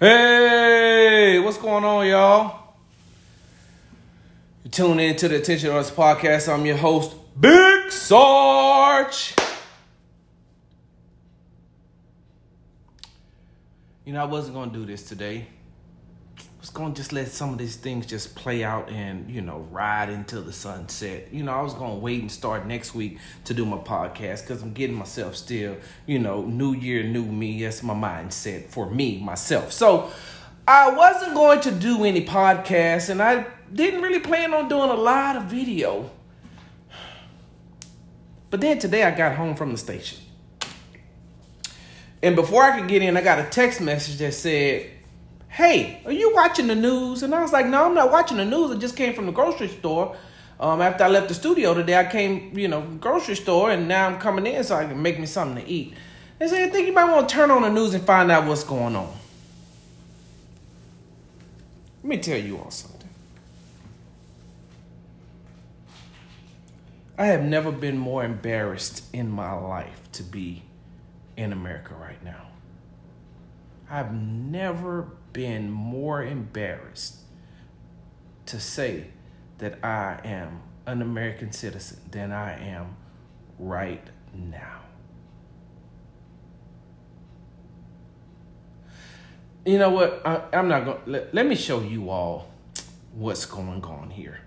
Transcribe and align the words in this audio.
Hey, 0.00 1.40
what's 1.40 1.58
going 1.58 1.82
on, 1.82 2.06
y'all? 2.06 2.76
You 4.62 4.70
tune 4.70 5.00
in 5.00 5.16
to 5.16 5.26
the 5.26 5.38
Attention 5.38 5.70
Artists 5.70 5.92
podcast. 5.92 6.48
I'm 6.48 6.64
your 6.64 6.76
host, 6.76 7.16
Big 7.40 7.90
Sarge. 7.90 9.34
You 14.04 14.12
know, 14.12 14.20
I 14.20 14.24
wasn't 14.24 14.54
gonna 14.54 14.70
do 14.70 14.86
this 14.86 15.02
today. 15.02 15.48
Was 16.68 16.74
gonna 16.74 16.94
just 16.94 17.14
let 17.14 17.28
some 17.28 17.50
of 17.50 17.56
these 17.56 17.76
things 17.76 18.04
just 18.04 18.34
play 18.34 18.62
out 18.62 18.90
and 18.90 19.30
you 19.30 19.40
know 19.40 19.66
ride 19.70 20.10
into 20.10 20.42
the 20.42 20.52
sunset. 20.52 21.32
You 21.32 21.42
know, 21.42 21.52
I 21.52 21.62
was 21.62 21.72
gonna 21.72 21.94
wait 21.94 22.20
and 22.20 22.30
start 22.30 22.66
next 22.66 22.94
week 22.94 23.20
to 23.44 23.54
do 23.54 23.64
my 23.64 23.78
podcast 23.78 24.42
because 24.42 24.60
I'm 24.60 24.74
getting 24.74 24.94
myself 24.94 25.34
still. 25.34 25.78
You 26.04 26.18
know, 26.18 26.44
new 26.44 26.74
year, 26.74 27.04
new 27.04 27.24
me. 27.24 27.62
That's 27.62 27.82
my 27.82 27.94
mindset 27.94 28.66
for 28.66 28.90
me 28.90 29.18
myself. 29.18 29.72
So 29.72 30.12
I 30.66 30.90
wasn't 30.94 31.32
going 31.32 31.62
to 31.62 31.70
do 31.70 32.04
any 32.04 32.26
podcasts, 32.26 33.08
and 33.08 33.22
I 33.22 33.46
didn't 33.72 34.02
really 34.02 34.20
plan 34.20 34.52
on 34.52 34.68
doing 34.68 34.90
a 34.90 34.94
lot 34.94 35.36
of 35.36 35.44
video. 35.44 36.10
But 38.50 38.60
then 38.60 38.78
today 38.78 39.04
I 39.04 39.12
got 39.12 39.36
home 39.36 39.56
from 39.56 39.72
the 39.72 39.78
station. 39.78 40.18
And 42.22 42.36
before 42.36 42.62
I 42.62 42.78
could 42.78 42.90
get 42.90 43.00
in, 43.00 43.16
I 43.16 43.22
got 43.22 43.38
a 43.38 43.44
text 43.44 43.80
message 43.80 44.18
that 44.18 44.34
said, 44.34 44.90
Hey, 45.48 46.02
are 46.04 46.12
you 46.12 46.34
watching 46.34 46.66
the 46.66 46.74
news? 46.74 47.22
And 47.22 47.34
I 47.34 47.42
was 47.42 47.52
like, 47.52 47.66
No, 47.66 47.86
I'm 47.86 47.94
not 47.94 48.10
watching 48.10 48.36
the 48.36 48.44
news. 48.44 48.70
I 48.70 48.76
just 48.76 48.96
came 48.96 49.14
from 49.14 49.26
the 49.26 49.32
grocery 49.32 49.68
store. 49.68 50.16
Um, 50.60 50.82
after 50.82 51.04
I 51.04 51.08
left 51.08 51.28
the 51.28 51.34
studio 51.34 51.72
today, 51.72 51.96
I 51.96 52.04
came, 52.04 52.56
you 52.58 52.66
know, 52.66 52.80
grocery 53.00 53.36
store, 53.36 53.70
and 53.70 53.86
now 53.86 54.08
I'm 54.08 54.18
coming 54.18 54.46
in 54.46 54.64
so 54.64 54.74
I 54.74 54.86
can 54.86 55.00
make 55.00 55.18
me 55.20 55.26
something 55.26 55.64
to 55.64 55.70
eat. 55.70 55.94
They 56.38 56.48
said, 56.48 56.68
I 56.68 56.72
think 56.72 56.88
you 56.88 56.92
might 56.92 57.10
want 57.12 57.28
to 57.28 57.34
turn 57.34 57.50
on 57.50 57.62
the 57.62 57.68
news 57.68 57.94
and 57.94 58.04
find 58.04 58.30
out 58.30 58.46
what's 58.46 58.64
going 58.64 58.96
on. 58.96 59.12
Let 62.02 62.08
me 62.08 62.18
tell 62.18 62.38
you 62.38 62.58
all 62.58 62.70
something. 62.70 63.08
I 67.16 67.26
have 67.26 67.42
never 67.42 67.72
been 67.72 67.98
more 67.98 68.24
embarrassed 68.24 69.04
in 69.12 69.30
my 69.30 69.52
life 69.52 70.08
to 70.12 70.22
be 70.22 70.62
in 71.36 71.52
America 71.52 71.94
right 71.94 72.22
now. 72.24 72.46
I've 73.90 74.12
never 74.12 75.08
been 75.32 75.70
more 75.70 76.22
embarrassed 76.22 77.18
to 78.46 78.60
say 78.60 79.08
that 79.58 79.82
I 79.84 80.20
am 80.24 80.62
an 80.86 81.02
American 81.02 81.52
citizen 81.52 81.98
than 82.10 82.32
I 82.32 82.58
am 82.58 82.96
right 83.58 84.04
now. 84.34 84.80
You 89.66 89.78
know 89.78 89.90
what? 89.90 90.22
I, 90.24 90.42
am 90.52 90.68
not 90.68 90.84
going 90.84 91.04
to 91.04 91.10
let, 91.10 91.34
let 91.34 91.46
me 91.46 91.54
show 91.54 91.80
you 91.80 92.08
all 92.08 92.50
what's 93.12 93.44
going 93.44 93.84
on 93.84 94.10
here. 94.10 94.40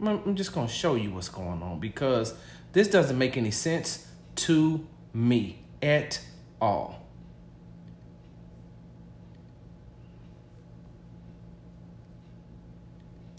I'm 0.00 0.34
just 0.36 0.52
going 0.52 0.66
to 0.66 0.72
show 0.72 0.94
you 0.94 1.12
what's 1.12 1.28
going 1.28 1.62
on 1.62 1.80
because 1.80 2.34
this 2.72 2.88
doesn't 2.88 3.16
make 3.16 3.36
any 3.36 3.50
sense 3.50 4.08
to 4.36 4.86
me 5.12 5.58
at 5.82 6.20
all. 6.60 7.03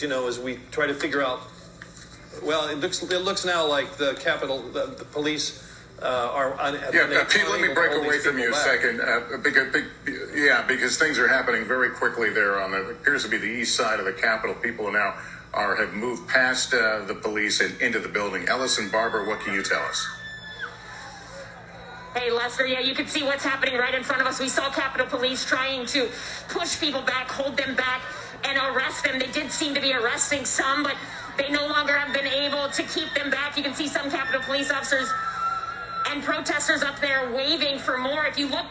You 0.02 0.10
know, 0.10 0.28
as 0.28 0.40
we 0.40 0.60
try 0.72 0.88
to 0.88 0.94
figure 0.94 1.22
out, 1.24 1.40
well, 2.44 2.68
it 2.68 2.80
looks 2.80 3.02
it 3.02 3.22
looks 3.22 3.46
now 3.46 3.66
like 3.66 3.96
the 3.96 4.14
Capitol, 4.16 4.62
the, 4.62 4.88
the 4.88 5.06
police 5.06 5.64
uh, 6.02 6.32
are. 6.34 6.60
Un, 6.60 6.74
yeah, 6.94 7.04
uh, 7.04 7.24
Pete, 7.24 7.48
let 7.50 7.62
me 7.62 7.74
break 7.74 7.94
away 7.94 8.20
from 8.20 8.38
you 8.38 8.52
a 8.52 8.56
second. 8.56 9.00
Uh, 9.00 9.38
big, 9.42 9.56
big, 9.72 9.86
yeah, 10.36 10.66
because 10.68 10.98
things 10.98 11.18
are 11.18 11.30
happening 11.30 11.64
very 11.64 11.92
quickly 11.92 12.30
there 12.30 12.62
on 12.62 12.72
the 12.72 12.90
appears 12.90 13.24
to 13.24 13.30
be 13.30 13.38
the 13.38 13.48
east 13.48 13.76
side 13.76 14.00
of 14.00 14.06
the 14.06 14.12
Capitol. 14.12 14.54
People 14.56 14.86
are 14.88 14.92
now 14.92 15.16
are 15.54 15.78
have 15.78 15.94
moved 15.94 16.28
past 16.28 16.74
uh, 16.74 17.06
the 17.06 17.16
police 17.16 17.62
and 17.62 17.80
into 17.80 18.00
the 18.00 18.10
building. 18.10 18.50
Ellison 18.50 18.90
Barber, 18.90 19.26
what 19.26 19.40
can 19.40 19.54
you 19.54 19.64
tell 19.64 19.82
us? 19.84 20.06
Hey, 22.14 22.32
Lester, 22.32 22.66
yeah, 22.66 22.80
you 22.80 22.96
can 22.96 23.08
see 23.08 23.24
what's 23.24 23.44
happening 23.44 23.78
right 23.78 23.94
in 23.94 24.04
front 24.04 24.22
of 24.22 24.28
us. 24.28 24.40
We 24.40 24.48
saw 24.48 24.70
Capitol 24.72 25.06
Police 25.08 25.44
trying 25.46 25.86
to 25.88 26.10
push 26.48 26.80
people 26.80 27.02
back, 27.02 27.30
hold 27.30 27.58
them 27.58 27.76
back, 27.76 28.02
and 28.46 28.58
arrest 28.58 29.04
them. 29.04 29.20
They 29.20 29.28
did 29.28 29.52
seem 29.52 29.74
to 29.74 29.82
be 29.82 29.94
arresting 29.94 30.46
some, 30.46 30.84
but 30.84 30.96
they 31.38 31.50
no 31.50 31.68
longer 31.68 31.94
have 31.94 32.14
been 32.14 32.28
able 32.28 32.70
to 32.70 32.84
keep 32.84 33.14
them 33.14 33.30
back. 33.30 33.58
You 33.58 33.64
can 33.64 33.74
see 33.74 33.88
some 33.88 34.10
Capitol 34.10 34.42
Police 34.42 34.72
officers 34.72 35.12
and 36.08 36.24
protesters 36.24 36.84
up 36.84 37.00
there 37.00 37.32
waving 37.32 37.80
for 37.80 37.98
more. 37.98 38.26
If 38.26 38.38
you 38.38 38.48
look 38.48 38.66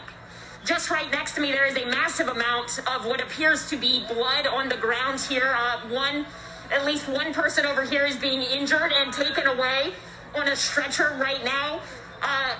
just 0.65 0.89
right 0.89 1.09
next 1.11 1.35
to 1.35 1.41
me, 1.41 1.51
there 1.51 1.65
is 1.65 1.77
a 1.77 1.85
massive 1.85 2.27
amount 2.27 2.79
of 2.87 3.05
what 3.05 3.21
appears 3.21 3.69
to 3.69 3.77
be 3.77 4.05
blood 4.07 4.47
on 4.47 4.67
the 4.69 4.77
ground 4.77 5.19
here. 5.19 5.53
Uh, 5.55 5.79
one, 5.89 6.25
at 6.71 6.85
least 6.85 7.07
one 7.07 7.33
person 7.33 7.65
over 7.65 7.83
here 7.83 8.05
is 8.05 8.15
being 8.15 8.41
injured 8.41 8.91
and 8.93 9.13
taken 9.13 9.45
away 9.45 9.93
on 10.33 10.47
a 10.47 10.55
stretcher 10.55 11.15
right 11.19 11.43
now. 11.43 11.79
Uh, 12.21 12.55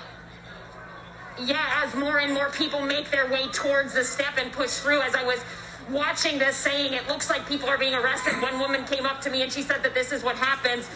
yeah, 1.42 1.82
as 1.84 1.94
more 1.94 2.18
and 2.18 2.32
more 2.32 2.50
people 2.50 2.80
make 2.80 3.10
their 3.10 3.30
way 3.30 3.48
towards 3.48 3.92
the 3.92 4.04
step 4.04 4.38
and 4.38 4.52
push 4.52 4.78
through, 4.78 5.00
as 5.00 5.14
I 5.14 5.24
was 5.24 5.44
watching 5.90 6.38
this 6.38 6.56
saying 6.56 6.92
it 6.92 7.06
looks 7.08 7.30
like 7.30 7.46
people 7.48 7.68
are 7.68 7.78
being 7.78 7.94
arrested. 7.94 8.40
One 8.42 8.58
woman 8.58 8.84
came 8.84 9.06
up 9.06 9.20
to 9.22 9.30
me 9.30 9.42
and 9.42 9.52
she 9.52 9.62
said 9.62 9.82
that 9.82 9.94
this 9.94 10.12
is 10.12 10.22
what 10.22 10.36
happens 10.36 10.86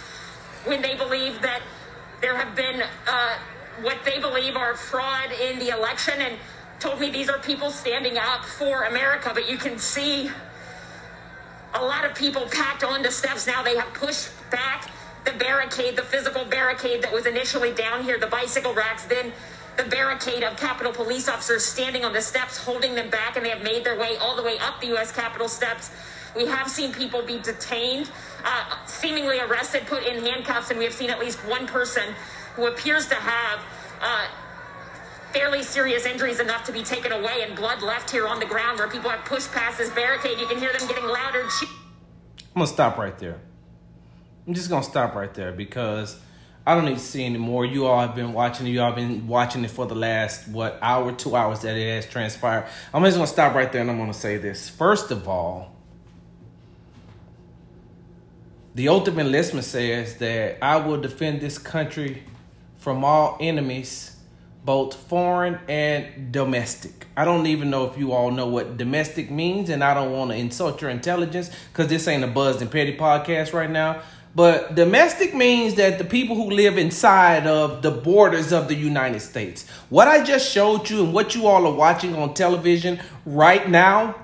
when 0.65 0.83
they 0.83 0.97
believe 0.97 1.41
that 1.43 1.63
there 2.21 2.37
have 2.37 2.55
been 2.55 2.83
uh, 3.07 3.39
what 3.83 3.99
they 4.05 4.19
believe 4.19 4.57
are 4.57 4.75
fraud 4.75 5.33
in 5.33 5.59
the 5.59 5.69
election 5.69 6.15
and 6.19 6.37
told 6.79 7.01
me 7.01 7.11
these 7.11 7.29
are 7.29 7.39
people 7.39 7.71
standing 7.71 8.19
up 8.19 8.45
for 8.45 8.85
America. 8.85 9.31
But 9.33 9.49
you 9.49 9.57
can 9.57 9.79
see 9.79 10.31
a 11.75 11.83
lot 11.83 12.05
of 12.05 12.15
people 12.15 12.43
packed 12.51 12.85
onto 12.85 13.11
steps 13.11 13.47
now. 13.47 13.63
They 13.63 13.77
have 13.77 13.93
pushed 13.95 14.31
back 14.51 14.91
the 15.25 15.33
barricade, 15.33 15.97
the 15.97 16.03
physical 16.03 16.45
barricade 16.45 17.03
that 17.03 17.13
was 17.13 17.27
initially 17.27 17.73
down 17.73 18.03
here, 18.03 18.19
the 18.19 18.27
bicycle 18.27 18.75
racks, 18.75 19.05
then 19.05 19.33
the 19.83 19.89
barricade 19.89 20.43
of 20.43 20.57
Capitol 20.59 20.93
police 20.93 21.29
officers 21.29 21.65
standing 21.65 22.05
on 22.05 22.13
the 22.13 22.21
steps, 22.21 22.59
holding 22.59 22.95
them 22.95 23.09
back, 23.09 23.37
and 23.37 23.45
they 23.45 23.51
have 23.51 23.63
made 23.63 23.83
their 23.83 23.99
way 23.99 24.17
all 24.19 24.37
the 24.37 24.43
way 24.43 24.59
up 24.59 24.81
the 24.81 24.89
U.S. 24.89 25.11
Capitol 25.11 25.49
steps. 25.49 25.91
We 26.37 26.47
have 26.47 26.69
seen 26.69 26.93
people 26.93 27.23
be 27.23 27.39
detained, 27.39 28.11
uh, 28.45 28.85
seemingly 28.87 29.41
arrested, 29.41 29.87
put 29.87 30.05
in 30.05 30.23
handcuffs, 30.23 30.71
and 30.71 30.79
we 30.79 30.85
have 30.85 30.93
seen 30.93 31.09
at 31.09 31.19
least 31.19 31.39
one 31.47 31.67
person 31.67 32.15
who 32.57 32.67
appears 32.67 33.09
to 33.09 33.15
have 33.15 33.61
uh, 34.03 34.27
fairly 35.33 35.63
serious 35.63 36.05
injuries 36.05 36.41
enough 36.41 36.65
to 36.65 36.73
be 36.73 36.83
taken 36.83 37.13
away, 37.13 37.43
and 37.43 37.57
blood 37.57 37.81
left 37.81 38.11
here 38.11 38.27
on 38.27 38.39
the 38.39 38.47
ground 38.47 38.79
where 38.79 38.89
people 38.89 39.09
have 39.09 39.25
pushed 39.25 39.51
past 39.53 39.79
this 39.79 39.91
barricade. 39.91 40.39
You 40.39 40.47
can 40.47 40.59
hear 40.59 40.73
them 40.73 40.87
getting 40.89 41.07
louder. 41.07 41.43
I'm 41.63 41.69
gonna 42.55 42.67
stop 42.67 42.99
right 42.99 43.19
there. 43.19 43.41
I'm 44.47 44.53
just 44.53 44.69
gonna 44.69 44.83
stop 44.83 45.15
right 45.15 45.33
there 45.33 45.53
because 45.53 46.21
I 46.67 46.75
don't 46.75 46.85
need 46.85 46.99
to 46.99 47.01
see 47.01 47.25
anymore. 47.25 47.65
You 47.65 47.87
all 47.87 48.01
have 48.01 48.15
been 48.15 48.33
watching 48.33 48.67
it. 48.67 48.71
You 48.71 48.83
all 48.83 48.93
have 48.93 48.97
been 48.97 49.27
watching 49.27 49.65
it 49.65 49.71
for 49.71 49.87
the 49.87 49.95
last, 49.95 50.47
what, 50.49 50.79
hour, 50.83 51.13
two 51.13 51.35
hours 51.35 51.61
that 51.61 51.77
it 51.77 51.95
has 51.95 52.07
transpired. 52.07 52.67
I'm 52.93 53.03
just 53.03 53.17
going 53.17 53.27
to 53.27 53.33
stop 53.33 53.55
right 53.55 53.71
there 53.73 53.81
and 53.81 53.91
I'm 53.91 53.97
going 53.97 54.13
to 54.13 54.19
say 54.19 54.37
this. 54.37 54.69
First 54.69 55.11
of 55.11 55.27
all, 55.27 55.75
the 58.75 58.89
ultimate 58.89 59.27
Enlistment 59.27 59.65
says 59.65 60.17
that 60.19 60.59
I 60.63 60.77
will 60.77 61.01
defend 61.01 61.41
this 61.41 61.59
country 61.59 62.23
from 62.77 63.05
all 63.05 63.37
enemies, 63.41 64.17
both 64.65 64.95
foreign 64.95 65.59
and 65.67 66.31
domestic. 66.31 67.07
I 67.17 67.25
don't 67.25 67.47
even 67.47 67.71
know 67.71 67.87
if 67.87 67.99
you 67.99 68.13
all 68.13 68.31
know 68.31 68.47
what 68.47 68.77
domestic 68.77 69.31
means, 69.31 69.71
and 69.71 69.83
I 69.83 69.93
don't 69.95 70.13
want 70.13 70.31
to 70.31 70.37
insult 70.37 70.81
your 70.81 70.91
intelligence 70.91 71.51
because 71.73 71.89
this 71.89 72.07
ain't 72.07 72.23
a 72.23 72.27
Buzzed 72.27 72.63
and 72.63 72.71
Petty 72.71 72.97
podcast 72.97 73.53
right 73.53 73.71
now. 73.71 74.03
But 74.35 74.77
domestic 74.77 75.35
means 75.35 75.75
that 75.75 75.99
the 75.99 76.05
people 76.05 76.37
who 76.37 76.51
live 76.51 76.79
inside 76.79 77.47
of 77.47 77.83
the 77.83 77.91
borders 77.91 78.53
of 78.53 78.69
the 78.69 78.77
United 78.77 79.21
States. 79.21 79.69
What 79.89 80.07
I 80.07 80.23
just 80.23 80.51
showed 80.51 80.89
you 80.89 81.03
and 81.03 81.13
what 81.13 81.35
you 81.35 81.47
all 81.47 81.67
are 81.67 81.75
watching 81.75 82.15
on 82.15 82.35
television 82.35 83.01
right 83.27 83.69
now 83.69 84.15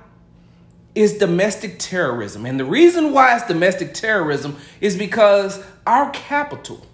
is 0.94 1.19
domestic 1.19 1.78
terrorism. 1.78 2.46
And 2.46 2.58
the 2.58 2.64
reason 2.64 3.12
why 3.12 3.36
it's 3.36 3.46
domestic 3.46 3.94
terrorism 3.94 4.56
is 4.80 4.96
because 4.96 5.62
our 5.86 6.10
capital, 6.10 6.86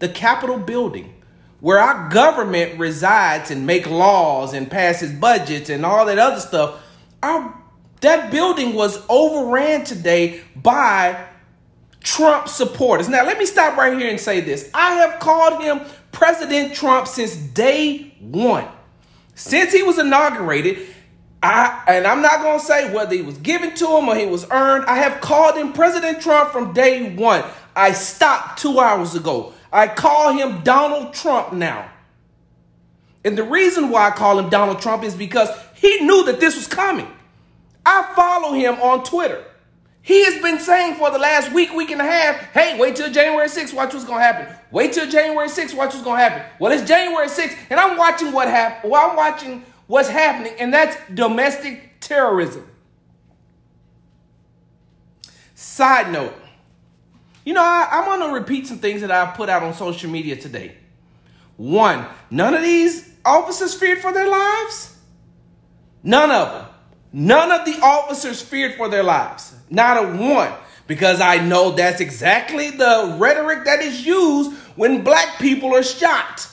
the 0.00 0.08
Capitol 0.08 0.58
building, 0.58 1.14
where 1.60 1.78
our 1.78 2.10
government 2.10 2.78
resides 2.78 3.50
and 3.50 3.64
make 3.66 3.88
laws 3.88 4.52
and 4.52 4.70
passes 4.70 5.12
budgets 5.12 5.70
and 5.70 5.86
all 5.86 6.04
that 6.04 6.18
other 6.18 6.40
stuff, 6.40 6.82
our 7.22 7.58
that 8.02 8.30
building 8.30 8.74
was 8.74 9.02
overran 9.08 9.84
today 9.84 10.42
by 10.54 11.26
Trump 12.04 12.48
supporters. 12.48 13.08
Now, 13.08 13.24
let 13.24 13.38
me 13.38 13.46
stop 13.46 13.76
right 13.76 13.98
here 13.98 14.08
and 14.08 14.20
say 14.20 14.40
this. 14.40 14.70
I 14.72 14.94
have 14.96 15.18
called 15.18 15.60
him 15.62 15.80
President 16.12 16.74
Trump 16.74 17.08
since 17.08 17.34
day 17.34 18.14
one. 18.20 18.68
Since 19.34 19.72
he 19.72 19.82
was 19.82 19.98
inaugurated, 19.98 20.86
I, 21.42 21.82
and 21.88 22.06
I'm 22.06 22.22
not 22.22 22.42
going 22.42 22.60
to 22.60 22.64
say 22.64 22.94
whether 22.94 23.14
he 23.14 23.22
was 23.22 23.38
given 23.38 23.74
to 23.74 23.86
him 23.96 24.08
or 24.08 24.14
he 24.14 24.26
was 24.26 24.46
earned. 24.50 24.84
I 24.84 24.96
have 24.96 25.20
called 25.20 25.56
him 25.56 25.72
President 25.72 26.20
Trump 26.20 26.52
from 26.52 26.72
day 26.72 27.14
one. 27.14 27.42
I 27.74 27.92
stopped 27.92 28.60
two 28.60 28.78
hours 28.78 29.14
ago. 29.14 29.52
I 29.72 29.88
call 29.88 30.32
him 30.32 30.62
Donald 30.62 31.14
Trump 31.14 31.52
now. 31.52 31.90
And 33.24 33.36
the 33.36 33.42
reason 33.42 33.88
why 33.88 34.08
I 34.08 34.10
call 34.10 34.38
him 34.38 34.50
Donald 34.50 34.80
Trump 34.80 35.02
is 35.02 35.14
because 35.14 35.48
He 35.74 36.00
knew 36.00 36.24
that 36.24 36.40
this 36.40 36.56
was 36.56 36.66
coming. 36.66 37.08
I 37.84 38.10
follow 38.14 38.52
him 38.52 38.74
on 38.80 39.04
Twitter. 39.04 39.44
He 40.04 40.22
has 40.26 40.42
been 40.42 40.60
saying 40.60 40.96
for 40.96 41.10
the 41.10 41.18
last 41.18 41.50
week, 41.50 41.72
week 41.72 41.90
and 41.90 41.98
a 41.98 42.04
half, 42.04 42.36
hey, 42.52 42.78
wait 42.78 42.94
till 42.94 43.10
January 43.10 43.48
6th, 43.48 43.72
watch 43.72 43.94
what's 43.94 44.04
gonna 44.04 44.22
happen. 44.22 44.54
Wait 44.70 44.92
till 44.92 45.08
January 45.08 45.48
6th, 45.48 45.74
watch 45.74 45.94
what's 45.94 46.04
gonna 46.04 46.20
happen. 46.20 46.42
Well, 46.58 46.72
it's 46.72 46.86
January 46.86 47.26
6th, 47.26 47.56
and 47.70 47.80
I'm 47.80 47.96
watching 47.96 48.30
what 48.30 48.46
happened. 48.46 48.92
Well, 48.92 49.10
I'm 49.10 49.16
watching 49.16 49.64
what's 49.86 50.10
happening, 50.10 50.52
and 50.58 50.74
that's 50.74 50.94
domestic 51.14 52.00
terrorism. 52.00 52.68
Side 55.54 56.12
note, 56.12 56.34
you 57.46 57.54
know, 57.54 57.62
I, 57.62 57.88
I'm 57.90 58.04
gonna 58.04 58.34
repeat 58.34 58.66
some 58.66 58.80
things 58.80 59.00
that 59.00 59.10
I 59.10 59.24
put 59.34 59.48
out 59.48 59.62
on 59.62 59.72
social 59.72 60.10
media 60.10 60.36
today. 60.36 60.76
One, 61.56 62.04
none 62.30 62.52
of 62.52 62.62
these 62.62 63.10
officers 63.24 63.72
feared 63.72 64.00
for 64.00 64.12
their 64.12 64.28
lives. 64.28 64.98
None 66.02 66.30
of 66.30 66.52
them. 66.52 66.66
None 67.16 67.52
of 67.52 67.64
the 67.64 67.80
officers 67.80 68.42
feared 68.42 68.74
for 68.74 68.88
their 68.88 69.04
lives. 69.04 69.54
Not 69.74 70.04
a 70.04 70.16
one. 70.16 70.52
Because 70.86 71.20
I 71.20 71.38
know 71.38 71.70
that's 71.70 72.00
exactly 72.00 72.70
the 72.70 73.16
rhetoric 73.18 73.64
that 73.64 73.80
is 73.80 74.04
used 74.04 74.52
when 74.76 75.02
black 75.02 75.38
people 75.38 75.74
are 75.74 75.82
shot 75.82 76.48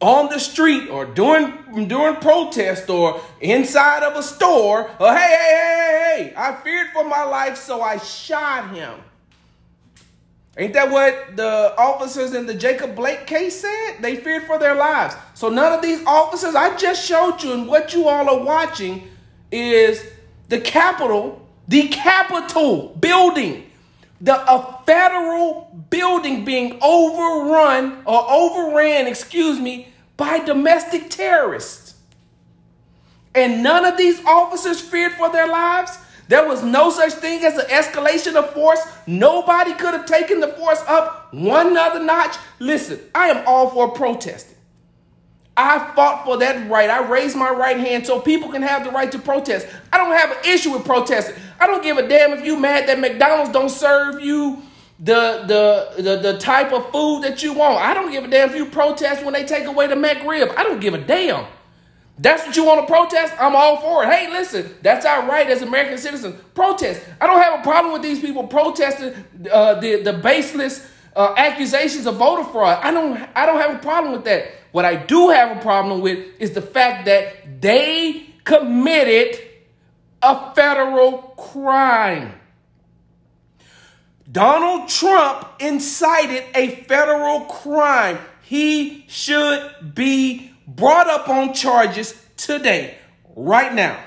on 0.00 0.30
the 0.30 0.38
street 0.38 0.88
or 0.88 1.04
during 1.04 1.88
during 1.88 2.16
protest 2.16 2.88
or 2.88 3.20
inside 3.40 4.02
of 4.02 4.16
a 4.16 4.22
store. 4.22 4.88
Uh, 5.00 5.04
or 5.04 5.14
hey, 5.14 5.18
hey, 5.18 5.36
hey, 5.36 6.24
hey, 6.24 6.34
I 6.36 6.54
feared 6.62 6.88
for 6.92 7.04
my 7.04 7.24
life, 7.24 7.56
so 7.56 7.82
I 7.82 7.98
shot 7.98 8.74
him. 8.74 8.94
Ain't 10.56 10.74
that 10.74 10.90
what 10.90 11.36
the 11.36 11.74
officers 11.78 12.34
in 12.34 12.46
the 12.46 12.54
Jacob 12.54 12.94
Blake 12.96 13.26
case 13.26 13.60
said? 13.60 13.98
They 14.00 14.16
feared 14.16 14.44
for 14.44 14.58
their 14.58 14.74
lives. 14.74 15.14
So 15.34 15.48
none 15.48 15.72
of 15.72 15.80
these 15.80 16.04
officers 16.06 16.54
I 16.54 16.76
just 16.76 17.06
showed 17.06 17.42
you 17.42 17.52
and 17.52 17.66
what 17.66 17.94
you 17.94 18.08
all 18.08 18.28
are 18.28 18.44
watching 18.44 19.08
is 19.52 20.04
the 20.48 20.60
Capitol, 20.60 21.39
the 21.70 21.86
Capitol 21.86 22.96
building, 23.00 23.70
the 24.20 24.34
a 24.34 24.82
federal 24.84 25.72
building 25.88 26.44
being 26.44 26.76
overrun 26.82 28.02
or 28.04 28.28
overran, 28.28 29.06
excuse 29.06 29.60
me, 29.60 29.86
by 30.16 30.40
domestic 30.40 31.08
terrorists. 31.10 31.94
And 33.36 33.62
none 33.62 33.84
of 33.84 33.96
these 33.96 34.20
officers 34.24 34.80
feared 34.80 35.12
for 35.12 35.30
their 35.30 35.46
lives. 35.46 35.96
There 36.26 36.44
was 36.46 36.64
no 36.64 36.90
such 36.90 37.12
thing 37.12 37.44
as 37.44 37.56
an 37.56 37.66
escalation 37.66 38.34
of 38.34 38.52
force. 38.52 38.80
Nobody 39.06 39.72
could 39.74 39.94
have 39.94 40.06
taken 40.06 40.40
the 40.40 40.48
force 40.48 40.82
up 40.88 41.32
one 41.32 41.76
other 41.76 42.02
notch. 42.02 42.36
Listen, 42.58 42.98
I 43.14 43.28
am 43.28 43.44
all 43.46 43.70
for 43.70 43.92
protesting. 43.92 44.56
I 45.56 45.92
fought 45.94 46.24
for 46.24 46.38
that 46.38 46.70
right. 46.70 46.88
I 46.88 47.06
raised 47.06 47.36
my 47.36 47.50
right 47.50 47.76
hand 47.76 48.06
so 48.06 48.20
people 48.20 48.48
can 48.50 48.62
have 48.62 48.84
the 48.84 48.90
right 48.90 49.10
to 49.12 49.18
protest. 49.18 49.66
I 49.92 49.98
don't 49.98 50.12
have 50.12 50.30
an 50.30 50.38
issue 50.44 50.72
with 50.72 50.84
protesting. 50.84 51.34
I 51.60 51.66
don't 51.66 51.82
give 51.82 51.98
a 51.98 52.08
damn 52.08 52.32
if 52.32 52.44
you 52.44 52.58
mad 52.58 52.88
that 52.88 52.98
McDonald's 52.98 53.52
don't 53.52 53.68
serve 53.68 54.20
you 54.22 54.62
the, 54.98 55.44
the 55.46 56.02
the 56.02 56.16
the 56.32 56.38
type 56.38 56.72
of 56.72 56.90
food 56.92 57.22
that 57.22 57.42
you 57.42 57.54
want. 57.54 57.78
I 57.78 57.94
don't 57.94 58.10
give 58.12 58.24
a 58.24 58.28
damn 58.28 58.50
if 58.50 58.56
you 58.56 58.66
protest 58.66 59.24
when 59.24 59.32
they 59.34 59.44
take 59.44 59.64
away 59.64 59.86
the 59.86 59.94
McRib. 59.94 60.54
I 60.56 60.62
don't 60.62 60.80
give 60.80 60.94
a 60.94 60.98
damn. 60.98 61.46
That's 62.18 62.46
what 62.46 62.54
you 62.54 62.64
want 62.64 62.86
to 62.86 62.92
protest? 62.92 63.34
I'm 63.40 63.56
all 63.56 63.78
for 63.78 64.04
it. 64.04 64.08
Hey, 64.10 64.30
listen, 64.30 64.74
that's 64.82 65.06
our 65.06 65.26
right 65.26 65.48
as 65.48 65.62
American 65.62 65.96
citizens. 65.96 66.36
Protest. 66.54 67.00
I 67.18 67.26
don't 67.26 67.40
have 67.40 67.60
a 67.60 67.62
problem 67.62 67.94
with 67.94 68.02
these 68.02 68.20
people 68.20 68.46
protesting 68.46 69.14
uh, 69.50 69.80
the 69.80 70.02
the 70.02 70.12
baseless 70.12 70.90
uh, 71.16 71.34
accusations 71.36 72.06
of 72.06 72.16
voter 72.16 72.44
fraud. 72.44 72.78
I 72.82 72.90
don't 72.90 73.16
I 73.34 73.46
don't 73.46 73.60
have 73.60 73.74
a 73.74 73.78
problem 73.78 74.12
with 74.12 74.24
that. 74.24 74.52
What 74.72 74.84
I 74.84 74.94
do 74.96 75.30
have 75.30 75.56
a 75.56 75.60
problem 75.60 76.00
with 76.00 76.18
is 76.38 76.52
the 76.52 76.62
fact 76.62 77.06
that 77.06 77.60
they 77.60 78.26
committed 78.44 79.40
a 80.22 80.54
federal 80.54 81.18
crime. 81.36 82.32
Donald 84.30 84.88
Trump 84.88 85.48
incited 85.58 86.44
a 86.54 86.76
federal 86.84 87.40
crime. 87.42 88.18
He 88.42 89.04
should 89.08 89.94
be 89.94 90.52
brought 90.66 91.08
up 91.08 91.28
on 91.28 91.52
charges 91.52 92.14
today, 92.36 92.96
right 93.34 93.74
now. 93.74 93.98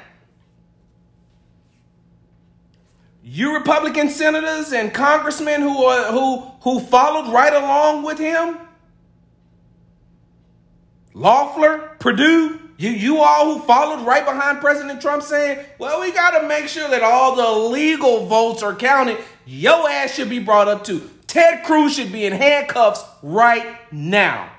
You 3.26 3.56
Republican 3.56 4.10
senators 4.10 4.74
and 4.74 4.94
congressmen 4.94 5.62
who 5.62 5.84
are, 5.86 6.12
who 6.12 6.40
who 6.62 6.80
followed 6.80 7.32
right 7.34 7.54
along 7.54 8.04
with 8.04 8.20
him, 8.20 8.58
Loeffler, 11.14 11.96
Perdue, 12.00 12.60
you, 12.78 12.90
you 12.90 13.18
all 13.20 13.54
who 13.54 13.66
followed 13.66 14.06
right 14.06 14.26
behind 14.26 14.60
President 14.60 15.00
Trump 15.02 15.24
saying, 15.24 15.64
well, 15.78 16.02
we 16.02 16.12
got 16.12 16.40
to 16.40 16.48
make 16.48 16.68
sure 16.68 16.90
that 16.90 17.04
all 17.04 17.36
the 17.36 17.70
legal 17.70 18.26
votes 18.26 18.64
are 18.64 18.76
counted. 18.76 19.18
Your 19.46 19.90
ass 19.90 20.16
should 20.16 20.30
be 20.30 20.40
brought 20.40 20.68
up 20.68 20.84
too. 20.84 21.10
Ted 21.28 21.64
Cruz 21.64 21.96
should 21.96 22.12
be 22.12 22.26
in 22.26 22.34
handcuffs 22.34 23.04
right 23.22 23.78
now. 23.92 24.50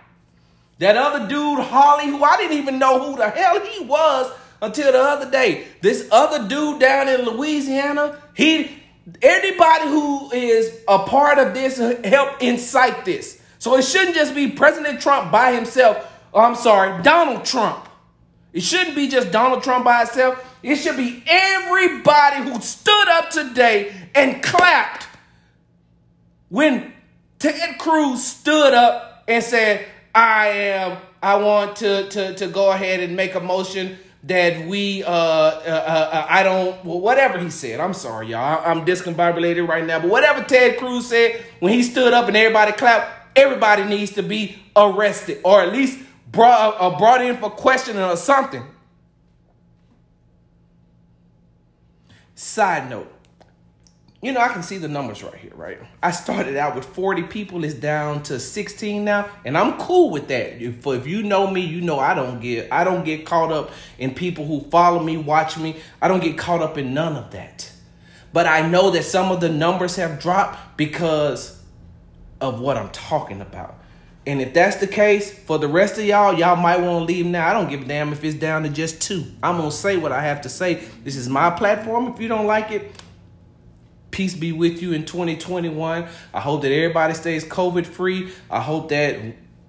That 0.78 0.96
other 0.96 1.28
dude, 1.28 1.60
Hawley, 1.60 2.06
who 2.06 2.22
I 2.22 2.36
didn't 2.36 2.58
even 2.58 2.78
know 2.78 3.00
who 3.00 3.16
the 3.16 3.30
hell 3.30 3.60
he 3.60 3.84
was 3.84 4.32
until 4.60 4.92
the 4.92 5.00
other 5.00 5.30
day. 5.30 5.66
This 5.80 6.08
other 6.10 6.48
dude 6.48 6.80
down 6.80 7.08
in 7.08 7.24
Louisiana, 7.24 8.20
he 8.34 8.82
anybody 9.22 9.88
who 9.88 10.32
is 10.32 10.80
a 10.88 11.00
part 11.00 11.38
of 11.38 11.54
this 11.54 11.78
help 12.04 12.42
incite 12.42 13.04
this. 13.04 13.40
So 13.58 13.76
it 13.76 13.82
shouldn't 13.82 14.16
just 14.16 14.34
be 14.34 14.50
President 14.50 15.00
Trump 15.00 15.30
by 15.30 15.52
himself 15.52 16.10
oh, 16.34 16.40
I'm 16.40 16.56
sorry, 16.56 17.02
Donald 17.02 17.44
Trump. 17.44 17.88
It 18.52 18.62
shouldn't 18.62 18.94
be 18.94 19.08
just 19.08 19.31
Donald 19.32 19.62
Trump 19.62 19.84
by 19.84 20.02
itself. 20.02 20.44
It 20.62 20.76
should 20.76 20.96
be 20.96 21.22
everybody 21.26 22.48
who 22.48 22.60
stood 22.60 23.08
up 23.08 23.31
today 23.31 23.92
and 24.14 24.42
clapped 24.42 25.08
when 26.48 26.92
Ted 27.38 27.78
Cruz 27.78 28.25
stood 28.25 28.72
up 28.72 29.25
and 29.26 29.42
said, 29.42 29.86
I 30.14 30.48
am, 30.48 30.98
I 31.22 31.36
want 31.36 31.76
to, 31.76 32.08
to, 32.08 32.34
to 32.37 32.46
go 32.46 32.70
ahead 32.70 33.00
and 33.00 33.16
make 33.16 33.34
a 33.34 33.40
motion 33.40 33.98
that 34.22 34.66
we, 34.66 35.02
uh, 35.02 35.10
uh, 35.10 35.10
uh, 35.10 36.16
uh 36.16 36.26
I 36.30 36.42
don't, 36.44 36.82
well, 36.84 37.00
whatever 37.00 37.38
he 37.38 37.50
said. 37.50 37.80
I'm 37.80 37.92
sorry, 37.92 38.28
y'all. 38.28 38.62
I'm 38.64 38.87
discombobulated 38.87 39.66
right 39.69 39.84
now. 39.84 39.98
But 39.98 40.10
whatever 40.10 40.44
Ted 40.44 40.78
Cruz 40.78 41.08
said 41.08 41.44
when 41.60 41.72
he 41.72 41.82
stood 41.82 42.14
up 42.14 42.28
and 42.28 42.37
everybody 42.37 42.73
clapped, 42.73 43.37
everybody 43.37 43.85
needs 43.85 44.12
to 44.12 44.23
be 44.23 44.56
arrested 44.76 45.40
or 45.44 45.61
at 45.61 45.73
least 45.73 45.99
brought, 46.35 46.76
uh, 46.81 46.99
brought 46.99 47.25
in 47.25 47.37
for 47.37 47.50
questioning 47.50 48.03
or 48.03 48.17
something. 48.17 48.64
Side 52.35 52.91
note, 52.91 53.11
you 54.25 54.33
know, 54.33 54.41
I 54.41 54.49
can 54.49 54.62
see 54.62 54.79
the 54.79 54.88
numbers 54.88 55.23
right 55.23 55.35
here, 55.35 55.53
right? 55.55 55.79
I 56.03 56.11
started 56.11 56.57
out 56.57 56.75
with 56.75 56.87
40 56.87 57.25
people, 57.25 57.62
it's 57.62 57.75
down 57.75 58.23
to 58.23 58.41
16 58.41 59.05
now, 59.05 59.29
and 59.45 59.57
I'm 59.57 59.79
cool 59.79 60.09
with 60.09 60.29
that. 60.29 60.62
If, 60.62 60.87
if 60.87 61.07
you 61.07 61.23
know 61.23 61.47
me, 61.47 61.61
you 61.61 61.83
know 61.83 61.99
I 61.99 62.14
don't 62.14 62.41
get 62.41 62.73
I 62.73 62.85
don't 62.85 63.05
get 63.05 63.26
caught 63.26 63.53
up 63.53 63.71
in 63.99 64.14
people 64.14 64.47
who 64.47 64.62
follow 64.71 65.03
me, 65.03 65.19
watch 65.19 65.59
me. 65.59 65.76
I 66.00 66.09
don't 66.09 66.23
get 66.23 66.38
caught 66.38 66.62
up 66.62 66.79
in 66.79 66.95
none 66.95 67.17
of 67.17 67.33
that. 67.33 67.71
But 68.33 68.47
I 68.47 68.67
know 68.67 68.91
that 68.93 69.05
some 69.05 69.31
of 69.31 69.41
the 69.41 69.50
numbers 69.50 69.97
have 69.97 70.19
dropped 70.19 70.79
because 70.79 71.62
of 72.41 72.61
what 72.61 72.79
I'm 72.79 72.91
talking 72.91 73.43
about. 73.43 73.79
And 74.26 74.40
if 74.40 74.54
that's 74.54 74.76
the 74.76 74.87
case, 74.87 75.33
for 75.33 75.59
the 75.59 75.69
rest 75.69 75.99
of 75.99 76.04
y'all, 76.04 76.33
y'all 76.33 76.57
might 76.57 76.81
want 76.81 77.07
to 77.07 77.12
leave 77.12 77.26
now. 77.26 77.49
I 77.49 77.52
don't 77.52 77.69
give 77.69 77.83
a 77.83 77.85
damn 77.85 78.12
if 78.12 78.25
it's 78.25 78.37
down 78.37 78.62
to 78.62 78.71
just 78.71 79.02
two. 79.02 79.26
I'm 79.43 79.59
going 79.59 79.71
to 79.71 79.76
say 79.76 79.99
what 79.99 80.12
I 80.12 80.23
have 80.23 80.40
to 80.43 80.49
say. 80.49 80.85
This 81.02 81.16
is 81.16 81.28
my 81.28 81.50
platform. 81.50 82.09
If 82.09 82.21
you 82.21 82.28
don't 82.28 82.47
like 82.47 82.71
it, 82.71 82.90
peace 84.11 84.35
be 84.35 84.52
with 84.52 84.81
you 84.81 84.93
in 84.93 85.04
2021. 85.04 86.07
I 86.33 86.40
hope 86.40 86.62
that 86.62 86.73
everybody 86.73 87.12
stays 87.12 87.45
COVID 87.45 87.85
free. 87.85 88.33
I 88.50 88.61
hope 88.61 88.88
that 88.90 89.21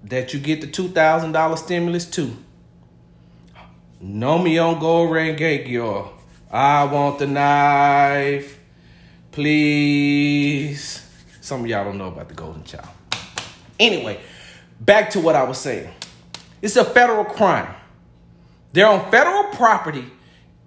that 0.06 0.34
you 0.36 0.40
get 0.40 0.62
the 0.62 0.68
$2,000 0.68 1.58
stimulus 1.58 2.06
too. 2.06 2.38
No 4.00 4.38
me 4.38 4.58
on 4.60 4.80
go 4.80 5.08
Rengeki, 5.08 5.70
y'all. 5.70 6.14
I 6.52 6.84
want 6.84 7.18
the 7.18 7.26
knife. 7.26 8.60
Please. 9.32 11.02
Some 11.42 11.62
of 11.62 11.68
y'all 11.68 11.86
don't 11.86 11.98
know 11.98 12.08
about 12.08 12.28
the 12.28 12.36
golden 12.36 12.64
child. 12.64 12.88
Anyway, 13.80 14.20
back 14.80 15.12
to 15.12 15.20
what 15.20 15.36
I 15.36 15.44
was 15.44 15.58
saying. 15.58 15.90
It's 16.62 16.76
a 16.76 16.86
federal 16.86 17.26
crime. 17.26 17.74
They're 18.74 18.88
on 18.88 19.10
federal 19.12 19.46
property 19.56 20.06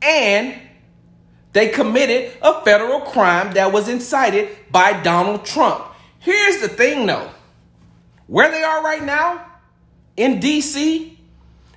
and 0.01 0.55
they 1.53 1.69
committed 1.69 2.33
a 2.43 2.63
federal 2.65 3.01
crime 3.01 3.53
that 3.55 3.73
was 3.73 3.89
incited 3.89 4.57
by 4.71 5.01
Donald 5.03 5.45
Trump. 5.45 5.85
Here's 6.21 6.61
the 6.61 6.69
thing 6.69 7.07
though 7.07 7.31
where 8.29 8.51
they 8.51 8.63
are 8.63 8.85
right 8.85 9.03
now 9.03 9.45
in 10.17 10.39
DC, 10.39 11.17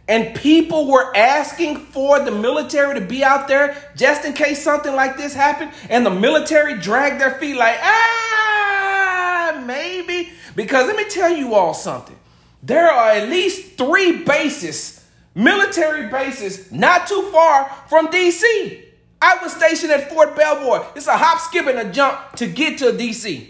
and 0.07 0.35
people 0.35 0.91
were 0.91 1.15
asking 1.15 1.77
for 1.77 2.19
the 2.19 2.31
military 2.31 2.99
to 2.99 3.05
be 3.05 3.23
out 3.23 3.47
there 3.47 3.75
just 3.95 4.25
in 4.25 4.33
case 4.33 4.61
something 4.61 4.93
like 4.93 5.15
this 5.15 5.33
happened, 5.33 5.71
and 5.89 6.05
the 6.05 6.09
military 6.09 6.77
dragged 6.77 7.21
their 7.21 7.35
feet 7.35 7.55
like, 7.55 7.77
ah, 7.81 9.63
maybe. 9.65 10.31
Because 10.55 10.87
let 10.87 10.97
me 10.97 11.05
tell 11.05 11.29
you 11.29 11.53
all 11.53 11.73
something. 11.73 12.17
There 12.63 12.89
are 12.89 13.11
at 13.11 13.29
least 13.29 13.77
three 13.77 14.23
bases 14.23 15.01
military 15.35 16.09
bases 16.09 16.71
not 16.71 17.07
too 17.07 17.29
far 17.31 17.69
from 17.87 18.07
DC. 18.07 18.83
I 19.21 19.37
was 19.41 19.53
stationed 19.53 19.91
at 19.91 20.09
Fort 20.09 20.35
Belvoir. 20.35 20.91
It's 20.95 21.07
a 21.07 21.15
hop, 21.15 21.39
skip, 21.39 21.67
and 21.67 21.77
a 21.77 21.91
jump 21.91 22.35
to 22.37 22.47
get 22.47 22.79
to 22.79 22.85
DC. 22.85 23.49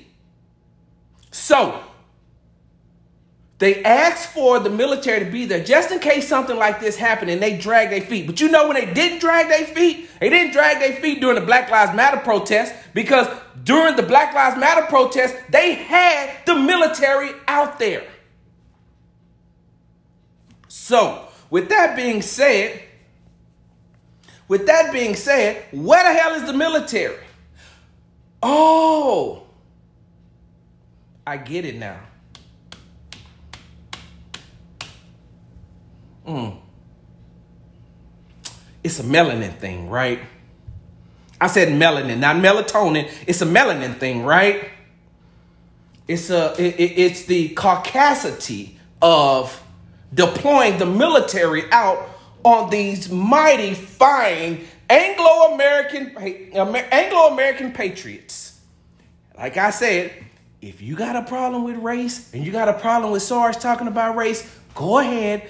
So, 1.31 1.81
they 3.57 3.83
asked 3.83 4.29
for 4.33 4.59
the 4.59 4.69
military 4.69 5.23
to 5.23 5.31
be 5.31 5.45
there 5.45 5.63
just 5.63 5.91
in 5.91 5.99
case 5.99 6.27
something 6.27 6.57
like 6.57 6.79
this 6.79 6.97
happened 6.97 7.29
and 7.29 7.41
they 7.41 7.57
drag 7.57 7.91
their 7.91 8.01
feet. 8.01 8.25
But 8.25 8.41
you 8.41 8.49
know 8.49 8.67
when 8.67 8.75
they 8.75 8.91
didn't 8.91 9.19
drag 9.19 9.47
their 9.47 9.65
feet? 9.65 10.09
They 10.19 10.29
didn't 10.29 10.51
drag 10.51 10.79
their 10.79 10.99
feet 10.99 11.21
during 11.21 11.39
the 11.39 11.45
Black 11.45 11.69
Lives 11.69 11.95
Matter 11.95 12.17
protest 12.17 12.73
because 12.93 13.27
during 13.63 13.95
the 13.95 14.03
Black 14.03 14.33
Lives 14.33 14.57
Matter 14.57 14.87
protest, 14.87 15.35
they 15.49 15.75
had 15.75 16.43
the 16.45 16.55
military 16.55 17.29
out 17.47 17.79
there. 17.79 18.03
So, 20.91 21.25
with 21.49 21.69
that 21.69 21.95
being 21.95 22.21
said, 22.21 22.81
with 24.49 24.65
that 24.65 24.91
being 24.91 25.15
said, 25.15 25.63
where 25.71 26.03
the 26.03 26.19
hell 26.19 26.33
is 26.33 26.43
the 26.43 26.51
military? 26.51 27.15
Oh, 28.43 29.43
I 31.25 31.37
get 31.37 31.63
it 31.63 31.77
now. 31.77 31.97
Mm. 36.27 36.57
It's 38.83 38.99
a 38.99 39.03
melanin 39.03 39.55
thing, 39.59 39.89
right? 39.89 40.19
I 41.39 41.47
said 41.47 41.69
melanin, 41.69 42.19
not 42.19 42.35
melatonin. 42.35 43.09
It's 43.25 43.41
a 43.41 43.45
melanin 43.45 43.97
thing, 43.97 44.25
right? 44.25 44.69
It's 46.09 46.29
a 46.29 46.53
it, 46.61 46.75
it's 46.77 47.23
the 47.23 47.55
caucasity 47.55 48.73
of 49.01 49.60
deploying 50.13 50.77
the 50.77 50.85
military 50.85 51.71
out 51.71 52.09
on 52.43 52.69
these 52.69 53.09
mighty 53.09 53.73
fine 53.73 54.65
Anglo-American 54.89 56.17
Anglo-American 56.17 57.71
patriots. 57.71 58.59
Like 59.37 59.57
I 59.57 59.69
said, 59.69 60.11
if 60.61 60.81
you 60.81 60.95
got 60.95 61.15
a 61.15 61.23
problem 61.23 61.63
with 61.63 61.77
race 61.77 62.33
and 62.33 62.45
you 62.45 62.51
got 62.51 62.67
a 62.67 62.73
problem 62.73 63.11
with 63.11 63.23
Sarge 63.23 63.57
talking 63.57 63.87
about 63.87 64.15
race, 64.15 64.47
go 64.75 64.99
ahead, 64.99 65.47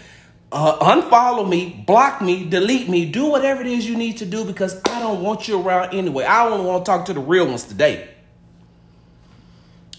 uh, 0.52 0.78
unfollow 0.80 1.48
me, 1.48 1.84
block 1.88 2.22
me, 2.22 2.46
delete 2.46 2.88
me, 2.88 3.12
do 3.12 3.26
whatever 3.26 3.62
it 3.62 3.68
is 3.68 3.88
you 3.88 3.98
need 3.98 4.18
to 4.18 4.26
do 4.26 4.46
because 4.46 4.82
I 4.86 5.00
don't 5.00 5.22
want 5.22 5.48
you 5.48 5.62
around 5.62 5.94
anyway. 5.94 6.24
I 6.26 6.48
only 6.48 6.66
want 6.66 6.86
to 6.86 6.92
talk 6.92 7.06
to 7.08 7.14
the 7.14 7.20
real 7.20 7.48
ones 7.48 7.64
today. 7.64 8.10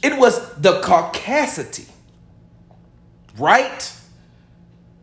It 0.02 0.18
was 0.18 0.54
the 0.54 0.80
caucasity, 0.80 1.88
right? 3.38 3.92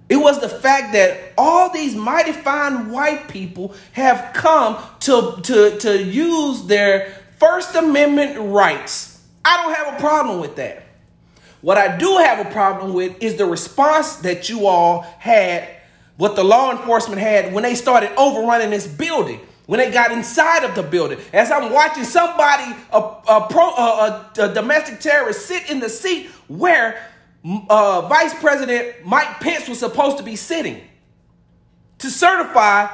It 0.10 0.18
was 0.18 0.42
the 0.42 0.50
fact 0.50 0.94
that 0.94 1.34
all 1.38 1.70
these 1.70 1.96
mighty 1.96 2.32
fine 2.32 2.90
white 2.90 3.28
people 3.28 3.76
have 3.94 4.34
come 4.34 4.78
to, 5.02 5.40
to, 5.44 5.78
to 5.78 6.04
use 6.04 6.66
their 6.66 7.14
First 7.38 7.76
Amendment 7.76 8.52
rights. 8.52 9.24
I 9.46 9.64
don't 9.64 9.76
have 9.76 9.96
a 9.96 10.00
problem 10.00 10.40
with 10.42 10.56
that. 10.56 10.84
What 11.62 11.78
I 11.78 11.96
do 11.98 12.18
have 12.18 12.46
a 12.46 12.50
problem 12.50 12.94
with 12.94 13.22
is 13.22 13.36
the 13.36 13.46
response 13.46 14.18
that 14.18 14.50
you 14.50 14.66
all 14.66 15.02
had, 15.02 15.68
what 16.18 16.36
the 16.36 16.44
law 16.44 16.72
enforcement 16.72 17.22
had 17.22 17.54
when 17.54 17.64
they 17.64 17.76
started 17.76 18.12
overrunning 18.18 18.72
this 18.72 18.88
building, 18.88 19.40
when 19.68 19.80
they 19.80 19.92
got 19.92 20.12
inside 20.12 20.64
of 20.64 20.74
the 20.74 20.84
building. 20.84 21.20
As 21.34 21.52
I'm 21.52 21.72
watching 21.72 22.04
somebody, 22.04 22.76
a, 22.92 22.98
a, 22.98 23.48
pro, 23.50 23.70
a, 23.70 24.32
a 24.40 24.54
domestic 24.54 25.00
terrorist, 25.02 25.46
sit 25.46 25.70
in 25.70 25.80
the 25.80 25.90
seat 25.90 26.28
where 26.48 27.02
uh, 27.46 28.08
Vice 28.08 28.34
President 28.40 29.06
Mike 29.06 29.40
Pence 29.40 29.68
was 29.70 29.80
supposed 29.80 30.18
to 30.18 30.24
be 30.24 30.36
sitting 30.36 30.82
to 32.00 32.10
certify 32.10 32.88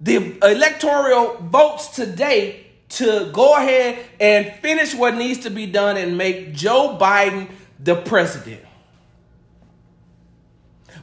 the 0.00 0.38
electoral 0.42 1.36
votes 1.36 1.88
today 1.88 2.66
to 2.90 3.30
go 3.32 3.56
ahead 3.56 3.98
and 4.20 4.52
finish 4.60 4.94
what 4.94 5.14
needs 5.14 5.40
to 5.40 5.50
be 5.50 5.66
done 5.66 5.96
and 5.96 6.16
make 6.16 6.54
Joe 6.54 6.96
Biden 6.98 7.50
the 7.78 7.96
president. 7.96 8.62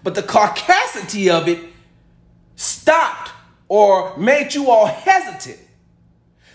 But 0.03 0.15
the 0.15 0.23
caucasity 0.23 1.29
of 1.29 1.47
it 1.47 1.59
stopped 2.55 3.31
or 3.67 4.17
made 4.17 4.53
you 4.53 4.69
all 4.69 4.85
hesitant. 4.85 5.59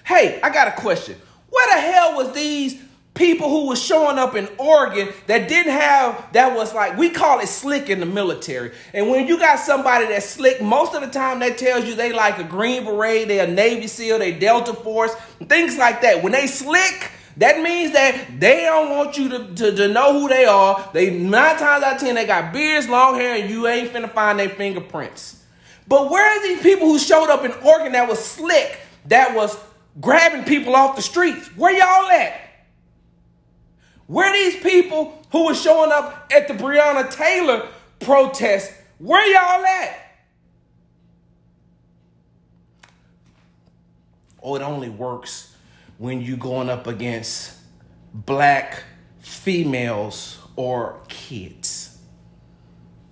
Hey, 0.04 0.40
I 0.42 0.50
got 0.50 0.68
a 0.68 0.80
question. 0.80 1.16
Where 1.48 1.74
the 1.74 1.80
hell 1.80 2.16
was 2.16 2.32
these 2.32 2.80
people 3.20 3.50
who 3.50 3.66
was 3.66 3.80
showing 3.80 4.18
up 4.18 4.34
in 4.34 4.48
Oregon 4.56 5.10
that 5.26 5.46
didn't 5.46 5.72
have 5.72 6.32
that 6.32 6.56
was 6.56 6.72
like 6.74 6.96
we 6.96 7.10
call 7.10 7.38
it 7.40 7.48
slick 7.48 7.90
in 7.90 8.00
the 8.00 8.06
military. 8.06 8.72
And 8.94 9.10
when 9.10 9.28
you 9.28 9.38
got 9.38 9.58
somebody 9.58 10.06
that's 10.06 10.24
slick, 10.26 10.62
most 10.62 10.94
of 10.94 11.02
the 11.02 11.08
time 11.08 11.40
that 11.40 11.58
tells 11.58 11.84
you 11.84 11.94
they 11.94 12.14
like 12.14 12.38
a 12.38 12.44
Green 12.44 12.84
Beret, 12.84 13.28
they 13.28 13.40
a 13.40 13.46
Navy 13.46 13.86
SEAL, 13.86 14.20
they 14.20 14.32
Delta 14.32 14.72
Force, 14.72 15.14
things 15.44 15.76
like 15.76 16.00
that. 16.00 16.22
When 16.22 16.32
they 16.32 16.46
slick, 16.46 17.10
that 17.36 17.62
means 17.62 17.92
that 17.92 18.40
they 18.40 18.62
don't 18.62 18.90
want 18.90 19.18
you 19.18 19.28
to, 19.28 19.54
to, 19.54 19.76
to 19.76 19.88
know 19.88 20.18
who 20.18 20.28
they 20.28 20.46
are. 20.46 20.88
They 20.94 21.10
nine 21.10 21.58
times 21.58 21.84
out 21.84 21.96
of 21.96 22.00
ten 22.00 22.14
they 22.14 22.26
got 22.26 22.54
beards, 22.54 22.88
long 22.88 23.16
hair, 23.16 23.36
and 23.36 23.50
you 23.50 23.68
ain't 23.68 23.92
finna 23.92 24.10
find 24.10 24.38
their 24.38 24.48
fingerprints. 24.48 25.44
But 25.86 26.10
where 26.10 26.24
are 26.24 26.42
these 26.42 26.62
people 26.62 26.86
who 26.86 26.98
showed 26.98 27.28
up 27.28 27.44
in 27.44 27.52
Oregon 27.62 27.92
that 27.92 28.08
was 28.08 28.18
slick, 28.24 28.80
that 29.08 29.36
was 29.36 29.58
grabbing 30.00 30.44
people 30.44 30.74
off 30.74 30.96
the 30.96 31.02
streets? 31.02 31.48
Where 31.54 31.72
y'all 31.72 32.10
at? 32.10 32.49
Where 34.10 34.32
these 34.32 34.60
people 34.60 35.16
who 35.30 35.46
were 35.46 35.54
showing 35.54 35.92
up 35.92 36.32
at 36.34 36.48
the 36.48 36.54
Breonna 36.54 37.08
Taylor 37.08 37.68
protest, 38.00 38.72
where 38.98 39.24
y'all 39.24 39.64
at? 39.64 40.16
Oh, 44.42 44.56
it 44.56 44.62
only 44.62 44.88
works 44.88 45.54
when 45.98 46.20
you 46.20 46.36
going 46.36 46.68
up 46.68 46.88
against 46.88 47.56
black 48.12 48.82
females 49.20 50.40
or 50.56 50.98
kids. 51.06 51.96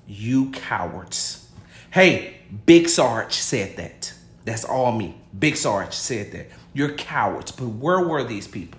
You 0.08 0.50
cowards. 0.50 1.48
Hey, 1.92 2.38
Big 2.66 2.88
Sarge 2.88 3.34
said 3.34 3.76
that. 3.76 4.12
That's 4.44 4.64
all 4.64 4.90
me. 4.90 5.14
Big 5.38 5.56
Sarge 5.56 5.94
said 5.94 6.32
that. 6.32 6.48
You're 6.74 6.94
cowards. 6.94 7.52
But 7.52 7.68
where 7.68 8.00
were 8.00 8.24
these 8.24 8.48
people? 8.48 8.77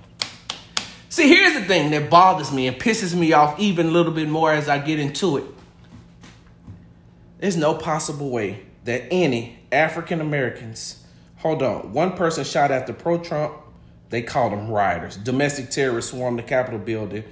See, 1.19 1.27
here's 1.27 1.53
the 1.53 1.65
thing 1.65 1.91
that 1.91 2.09
bothers 2.09 2.49
me 2.49 2.65
and 2.67 2.79
pisses 2.79 3.13
me 3.13 3.33
off 3.33 3.59
even 3.59 3.87
a 3.87 3.91
little 3.91 4.13
bit 4.13 4.29
more 4.29 4.53
as 4.53 4.69
I 4.69 4.79
get 4.79 5.01
into 5.01 5.35
it. 5.35 5.43
There's 7.39 7.57
no 7.57 7.73
possible 7.73 8.29
way 8.29 8.61
that 8.85 9.03
any 9.11 9.59
African 9.69 10.21
Americans, 10.21 11.03
hold 11.39 11.61
on, 11.61 11.91
one 11.91 12.15
person 12.15 12.45
shot 12.45 12.71
after 12.71 12.93
pro 12.93 13.17
Trump, 13.17 13.53
they 14.11 14.21
called 14.21 14.53
them 14.53 14.69
rioters. 14.71 15.17
Domestic 15.17 15.71
terrorists 15.71 16.11
swarmed 16.11 16.39
the 16.39 16.43
Capitol 16.43 16.79
building, 16.79 17.25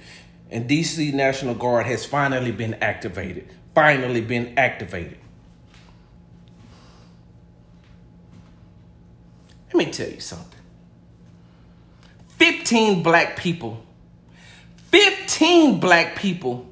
and 0.50 0.68
DC 0.68 1.14
National 1.14 1.54
Guard 1.54 1.86
has 1.86 2.04
finally 2.04 2.52
been 2.52 2.74
activated. 2.82 3.48
Finally 3.74 4.20
been 4.20 4.52
activated. 4.58 5.16
Let 9.68 9.76
me 9.76 9.90
tell 9.90 10.10
you 10.10 10.20
something. 10.20 10.57
15 12.38 13.02
black 13.02 13.36
people, 13.36 13.82
15 14.90 15.80
black 15.80 16.16
people 16.16 16.66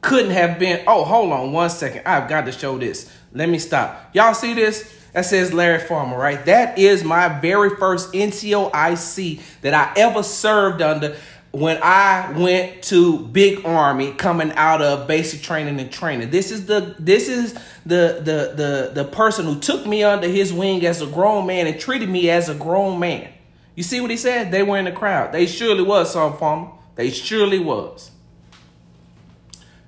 couldn't 0.00 0.30
have 0.32 0.58
been. 0.58 0.82
Oh, 0.86 1.04
hold 1.04 1.32
on 1.32 1.52
one 1.52 1.70
second. 1.70 2.02
I've 2.06 2.28
got 2.28 2.46
to 2.46 2.52
show 2.52 2.78
this. 2.78 3.12
Let 3.32 3.48
me 3.48 3.58
stop. 3.58 4.10
Y'all 4.14 4.34
see 4.34 4.54
this? 4.54 5.00
That 5.12 5.26
says 5.26 5.52
Larry 5.52 5.80
Farmer, 5.80 6.16
right? 6.16 6.44
That 6.46 6.78
is 6.78 7.04
my 7.04 7.40
very 7.40 7.70
first 7.76 8.12
NCOIC 8.12 9.40
that 9.60 9.74
I 9.74 9.92
ever 10.00 10.22
served 10.22 10.80
under 10.80 11.16
when 11.50 11.78
I 11.82 12.32
went 12.32 12.82
to 12.84 13.18
Big 13.26 13.64
Army 13.66 14.12
coming 14.12 14.52
out 14.52 14.80
of 14.80 15.06
basic 15.06 15.42
training 15.42 15.78
and 15.80 15.92
training. 15.92 16.30
This 16.30 16.50
is 16.50 16.64
the 16.66 16.94
this 16.98 17.28
is 17.28 17.52
the 17.84 18.22
the 18.24 18.54
the 18.56 18.90
the 18.94 19.04
person 19.04 19.44
who 19.44 19.60
took 19.60 19.86
me 19.86 20.02
under 20.02 20.28
his 20.28 20.50
wing 20.52 20.84
as 20.86 21.02
a 21.02 21.06
grown 21.06 21.46
man 21.46 21.66
and 21.66 21.78
treated 21.78 22.08
me 22.08 22.30
as 22.30 22.48
a 22.48 22.54
grown 22.54 22.98
man. 22.98 23.28
You 23.74 23.82
see 23.82 24.00
what 24.00 24.10
he 24.10 24.16
said? 24.16 24.50
They 24.50 24.62
were 24.62 24.78
in 24.78 24.84
the 24.84 24.92
crowd. 24.92 25.32
They 25.32 25.46
surely 25.46 25.82
was, 25.82 26.12
Son 26.12 26.36
Farmer. 26.36 26.72
They 26.94 27.10
surely 27.10 27.58
was. 27.58 28.10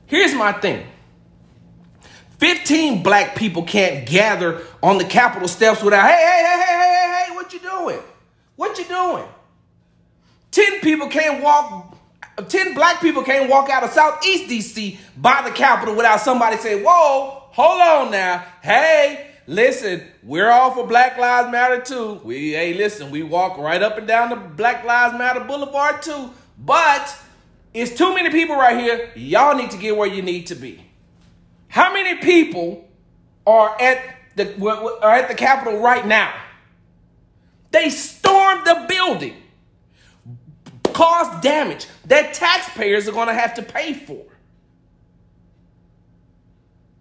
Here's 0.07 0.35
my 0.35 0.53
thing. 0.53 0.87
15 2.38 3.03
black 3.03 3.37
people 3.37 3.62
can't 3.62 4.07
gather 4.07 4.62
on 4.83 4.99
the 4.99 5.05
Capitol 5.05 5.49
steps 5.49 5.83
without, 5.83 6.07
hey, 6.07 6.17
hey, 6.17 6.45
hey, 6.45 6.62
hey, 6.62 6.76
hey, 6.76 6.97
hey, 6.97 7.25
hey, 7.26 7.35
what 7.35 7.53
you 7.53 7.59
doing? 7.59 8.00
What 8.57 8.79
you 8.79 8.85
doing? 8.85 9.25
10 10.50 10.81
people 10.81 11.09
can't 11.09 11.43
walk, 11.43 11.97
10 12.49 12.75
black 12.75 13.00
people 13.00 13.23
can't 13.23 13.49
walk 13.50 13.71
out 13.71 13.83
of 13.83 13.91
Southeast 13.91 14.50
DC 14.50 14.99
by 15.17 15.43
the 15.43 15.50
Capitol 15.50 15.97
without 15.97 16.21
somebody 16.21 16.57
saying, 16.57 16.85
whoa, 16.87 17.43
hold 17.50 17.81
on 17.81 18.11
now. 18.11 18.45
Hey, 18.62 19.34
Listen, 19.47 20.03
we're 20.23 20.51
all 20.51 20.73
for 20.73 20.87
Black 20.87 21.19
Lives 21.19 21.51
Matter 21.53 21.81
too. 21.81 22.21
We 22.25 22.53
hey, 22.53 22.75
listen, 22.75 23.11
we 23.11 23.23
walk 23.23 23.59
right 23.59 23.83
up 23.83 23.99
and 23.99 24.07
down 24.07 24.31
the 24.31 24.37
Black 24.37 24.85
Lives 24.85 25.19
Matter 25.19 25.41
Boulevard 25.41 26.03
too. 26.03 26.31
But 26.59 27.17
it's 27.75 27.97
too 27.97 28.15
many 28.15 28.31
people 28.31 28.57
right 28.57 28.79
here. 28.79 29.11
Y'all 29.15 29.57
need 29.57 29.71
to 29.73 29.77
get 29.77 29.97
where 29.97 30.09
you 30.09 30.23
need 30.23 30.47
to 30.47 30.55
be. 30.55 30.85
How 31.69 31.93
many 31.93 32.19
people 32.21 32.89
are 33.47 33.81
at 33.81 34.17
the 34.37 34.99
are 35.03 35.15
at 35.15 35.29
the 35.29 35.35
Capitol 35.35 35.79
right 35.81 36.07
now. 36.07 36.35
They 37.71 37.91
stormed 37.91 38.67
the 38.67 38.87
building, 38.89 39.35
caused 40.93 41.43
damage 41.43 41.87
that 42.07 42.35
taxpayers 42.35 43.09
are 43.09 43.13
going 43.13 43.29
to 43.29 43.35
have 43.35 43.55
to 43.55 43.63
pay 43.63 43.95
for. 43.95 44.25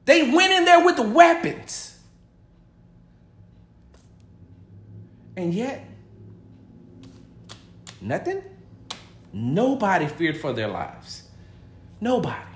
They 0.05 0.31
went 0.31 0.51
in 0.51 0.65
there 0.65 0.83
with 0.83 0.99
weapons. 0.99 1.92
And 5.35 5.53
yet, 5.53 5.85
nothing. 8.01 8.41
Nobody 9.31 10.07
feared 10.07 10.37
for 10.37 10.53
their 10.53 10.67
lives. 10.67 11.23
Nobody. 11.99 12.53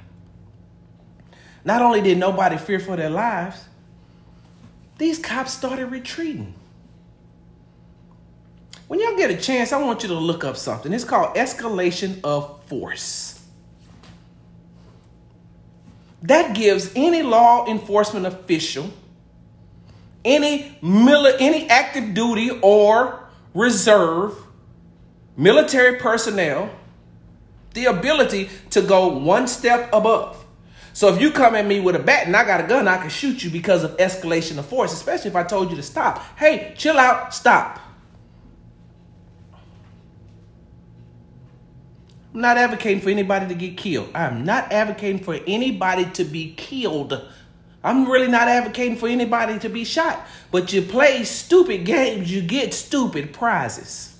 Not 1.66 1.82
only 1.82 2.02
did 2.02 2.18
nobody 2.18 2.58
fear 2.58 2.80
for 2.80 2.96
their 2.96 3.10
lives, 3.10 3.62
these 4.98 5.20
cops 5.20 5.54
started 5.54 5.88
retreating. 5.88 6.54
When 8.88 9.02
y'all 9.02 9.18
get 9.18 9.32
a 9.32 9.38
chance, 9.38 9.74
I 9.74 9.82
want 9.82 10.02
you 10.02 10.10
to 10.10 10.16
look 10.16 10.44
up 10.44 10.56
something. 10.56 10.94
It's 10.94 11.04
called 11.04 11.36
escalation 11.36 12.22
of 12.24 12.64
force. 12.68 13.44
That 16.22 16.56
gives 16.56 16.92
any 16.96 17.22
law 17.22 17.68
enforcement 17.68 18.26
official, 18.26 18.92
any 20.28 20.78
mili- 20.84 21.38
any 21.40 21.68
active 21.70 22.14
duty 22.14 22.52
or 22.62 23.28
reserve 23.54 24.36
military 25.36 25.98
personnel 25.98 26.70
the 27.74 27.86
ability 27.86 28.50
to 28.72 28.82
go 28.82 29.08
one 29.08 29.48
step 29.48 29.90
above. 29.94 30.44
So 30.94 31.14
if 31.14 31.22
you 31.22 31.30
come 31.30 31.54
at 31.54 31.66
me 31.66 31.80
with 31.80 31.96
a 31.96 32.00
bat 32.00 32.26
and 32.26 32.36
I 32.36 32.44
got 32.44 32.60
a 32.60 32.68
gun, 32.68 32.88
I 32.88 32.98
can 32.98 33.10
shoot 33.10 33.44
you 33.44 33.52
because 33.52 33.84
of 33.84 33.96
escalation 33.98 34.58
of 34.58 34.66
force, 34.66 34.94
especially 34.94 35.30
if 35.30 35.36
I 35.36 35.44
told 35.44 35.70
you 35.70 35.76
to 35.76 35.84
stop. 35.84 36.24
Hey, 36.38 36.74
chill 36.76 36.98
out, 36.98 37.36
stop. 37.36 37.80
I'm 42.34 42.42
not 42.42 42.58
advocating 42.58 43.02
for 43.02 43.12
anybody 43.12 43.48
to 43.48 43.54
get 43.54 43.78
killed. 43.78 44.10
I'm 44.16 44.44
not 44.44 44.72
advocating 44.72 45.24
for 45.24 45.40
anybody 45.46 46.06
to 46.06 46.24
be 46.24 46.54
killed. 46.56 47.24
I'm 47.84 48.10
really 48.10 48.28
not 48.28 48.48
advocating 48.48 48.98
for 48.98 49.08
anybody 49.08 49.60
to 49.60 49.70
be 49.70 49.84
shot. 49.84 50.26
But 50.52 50.74
you 50.74 50.82
play 50.82 51.24
stupid 51.24 51.86
games, 51.86 52.32
you 52.32 52.42
get 52.42 52.74
stupid 52.74 53.34
prizes. 53.34 54.18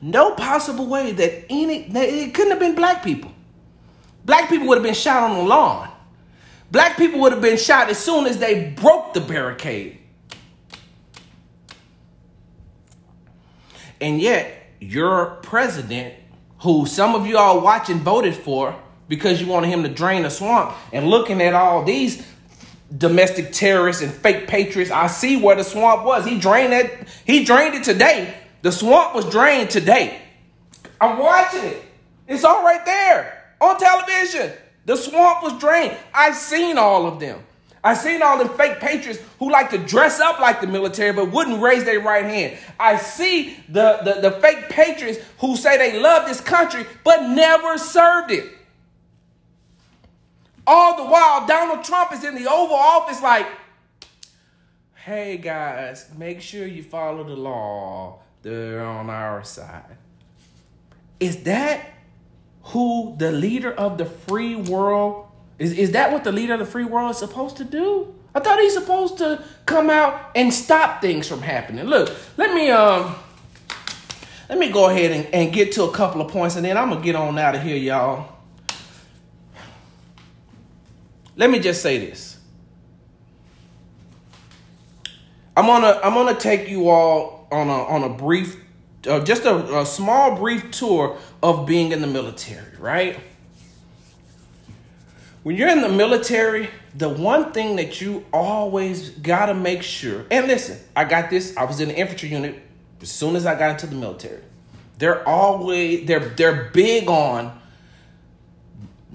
No 0.00 0.34
possible 0.34 0.86
way 0.86 1.12
that 1.12 1.46
any, 1.50 1.90
it 1.90 2.34
couldn't 2.34 2.50
have 2.50 2.60
been 2.60 2.74
black 2.74 3.02
people. 3.02 3.32
Black 4.24 4.48
people 4.48 4.66
would 4.68 4.76
have 4.76 4.84
been 4.84 4.94
shot 4.94 5.30
on 5.30 5.36
the 5.36 5.42
lawn. 5.42 5.88
Black 6.70 6.96
people 6.96 7.20
would 7.20 7.32
have 7.32 7.40
been 7.40 7.56
shot 7.56 7.88
as 7.88 7.98
soon 7.98 8.26
as 8.26 8.38
they 8.38 8.70
broke 8.70 9.14
the 9.14 9.20
barricade. 9.20 9.98
And 14.00 14.20
yet, 14.20 14.66
your 14.80 15.38
president, 15.42 16.14
who 16.60 16.86
some 16.86 17.14
of 17.14 17.26
you 17.26 17.38
all 17.38 17.60
watching 17.60 18.00
voted 18.00 18.34
for 18.34 18.76
because 19.08 19.40
you 19.40 19.46
wanted 19.46 19.68
him 19.68 19.82
to 19.82 19.88
drain 19.88 20.22
the 20.22 20.30
swamp, 20.30 20.74
and 20.92 21.08
looking 21.08 21.40
at 21.40 21.54
all 21.54 21.84
these 21.84 22.26
domestic 22.96 23.52
terrorists 23.52 24.02
and 24.02 24.12
fake 24.12 24.46
patriots, 24.46 24.90
I 24.90 25.06
see 25.06 25.36
where 25.36 25.56
the 25.56 25.64
swamp 25.64 26.04
was. 26.04 26.24
He 26.24 26.38
drained 26.38 26.72
it. 26.72 27.08
He 27.24 27.44
drained 27.44 27.74
it 27.74 27.84
today. 27.84 28.34
The 28.62 28.72
swamp 28.72 29.14
was 29.14 29.28
drained 29.30 29.70
today. 29.70 30.20
I'm 31.00 31.18
watching 31.18 31.64
it. 31.64 31.82
It's 32.26 32.44
all 32.44 32.64
right 32.64 32.84
there 32.84 33.54
on 33.60 33.78
television. 33.78 34.52
The 34.86 34.96
swamp 34.96 35.42
was 35.42 35.58
drained. 35.58 35.96
I've 36.14 36.36
seen 36.36 36.78
all 36.78 37.06
of 37.06 37.20
them. 37.20 37.40
I've 37.82 37.98
seen 37.98 38.20
all 38.20 38.38
them 38.38 38.48
fake 38.56 38.80
patriots 38.80 39.20
who 39.38 39.50
like 39.50 39.70
to 39.70 39.78
dress 39.78 40.18
up 40.18 40.40
like 40.40 40.60
the 40.60 40.66
military 40.66 41.12
but 41.12 41.30
wouldn't 41.30 41.60
raise 41.60 41.84
their 41.84 42.00
right 42.00 42.24
hand. 42.24 42.58
I 42.80 42.96
see 42.96 43.56
the, 43.68 44.00
the, 44.02 44.28
the 44.28 44.40
fake 44.40 44.68
patriots 44.68 45.20
who 45.38 45.56
say 45.56 45.76
they 45.76 46.00
love 46.00 46.26
this 46.26 46.40
country 46.40 46.84
but 47.04 47.28
never 47.28 47.78
served 47.78 48.32
it. 48.32 48.55
All 50.66 50.96
the 50.96 51.04
while, 51.04 51.46
Donald 51.46 51.84
Trump 51.84 52.12
is 52.12 52.24
in 52.24 52.34
the 52.34 52.50
Oval 52.50 52.74
Office 52.76 53.22
like, 53.22 53.46
hey 55.04 55.36
guys, 55.36 56.10
make 56.16 56.40
sure 56.40 56.66
you 56.66 56.82
follow 56.82 57.22
the 57.22 57.36
law. 57.36 58.20
They're 58.42 58.84
on 58.84 59.08
our 59.08 59.44
side. 59.44 59.96
Is 61.20 61.44
that 61.44 61.92
who 62.64 63.14
the 63.18 63.30
leader 63.30 63.72
of 63.72 63.96
the 63.98 64.06
free 64.06 64.56
world 64.56 65.26
is, 65.58 65.72
is 65.72 65.92
that 65.92 66.12
what 66.12 66.24
the 66.24 66.32
leader 66.32 66.54
of 66.54 66.58
the 66.58 66.66
free 66.66 66.84
world 66.84 67.12
is 67.12 67.18
supposed 67.18 67.56
to 67.58 67.64
do? 67.64 68.14
I 68.34 68.40
thought 68.40 68.60
he's 68.60 68.74
supposed 68.74 69.16
to 69.18 69.42
come 69.64 69.88
out 69.88 70.32
and 70.34 70.52
stop 70.52 71.00
things 71.00 71.26
from 71.26 71.40
happening. 71.40 71.86
Look, 71.86 72.14
let 72.36 72.52
me 72.52 72.70
um 72.70 73.14
let 74.48 74.58
me 74.58 74.70
go 74.70 74.90
ahead 74.90 75.10
and, 75.10 75.26
and 75.34 75.52
get 75.52 75.72
to 75.72 75.84
a 75.84 75.92
couple 75.92 76.20
of 76.20 76.30
points 76.30 76.56
and 76.56 76.64
then 76.64 76.76
I'm 76.76 76.90
gonna 76.90 77.00
get 77.00 77.14
on 77.16 77.38
out 77.38 77.54
of 77.54 77.62
here, 77.62 77.76
y'all. 77.76 78.35
Let 81.36 81.50
me 81.50 81.58
just 81.58 81.82
say 81.82 81.98
this. 81.98 82.38
I'm 85.56 85.66
gonna 85.66 86.00
I'm 86.02 86.14
gonna 86.14 86.38
take 86.38 86.68
you 86.68 86.88
all 86.88 87.46
on 87.52 87.68
a 87.68 87.84
on 87.84 88.02
a 88.02 88.08
brief 88.08 88.60
uh, 89.06 89.20
just 89.20 89.44
a, 89.44 89.78
a 89.78 89.86
small 89.86 90.36
brief 90.36 90.70
tour 90.70 91.18
of 91.42 91.66
being 91.66 91.92
in 91.92 92.00
the 92.00 92.06
military, 92.08 92.76
right? 92.78 93.20
when 95.46 95.54
you're 95.54 95.68
in 95.68 95.80
the 95.80 95.88
military, 95.88 96.68
the 96.92 97.08
one 97.08 97.52
thing 97.52 97.76
that 97.76 98.00
you 98.00 98.24
always 98.32 99.10
gotta 99.10 99.54
make 99.54 99.80
sure, 99.80 100.26
and 100.28 100.48
listen, 100.48 100.76
I 100.96 101.04
got 101.04 101.30
this, 101.30 101.56
I 101.56 101.62
was 101.62 101.78
in 101.78 101.86
the 101.86 101.96
infantry 101.96 102.30
unit 102.30 102.60
as 103.00 103.12
soon 103.12 103.36
as 103.36 103.46
I 103.46 103.56
got 103.56 103.70
into 103.70 103.86
the 103.86 103.94
military. 103.94 104.42
They're 104.98 105.24
always 105.24 106.04
they're 106.08 106.30
they're 106.30 106.70
big 106.72 107.08
on 107.08 107.60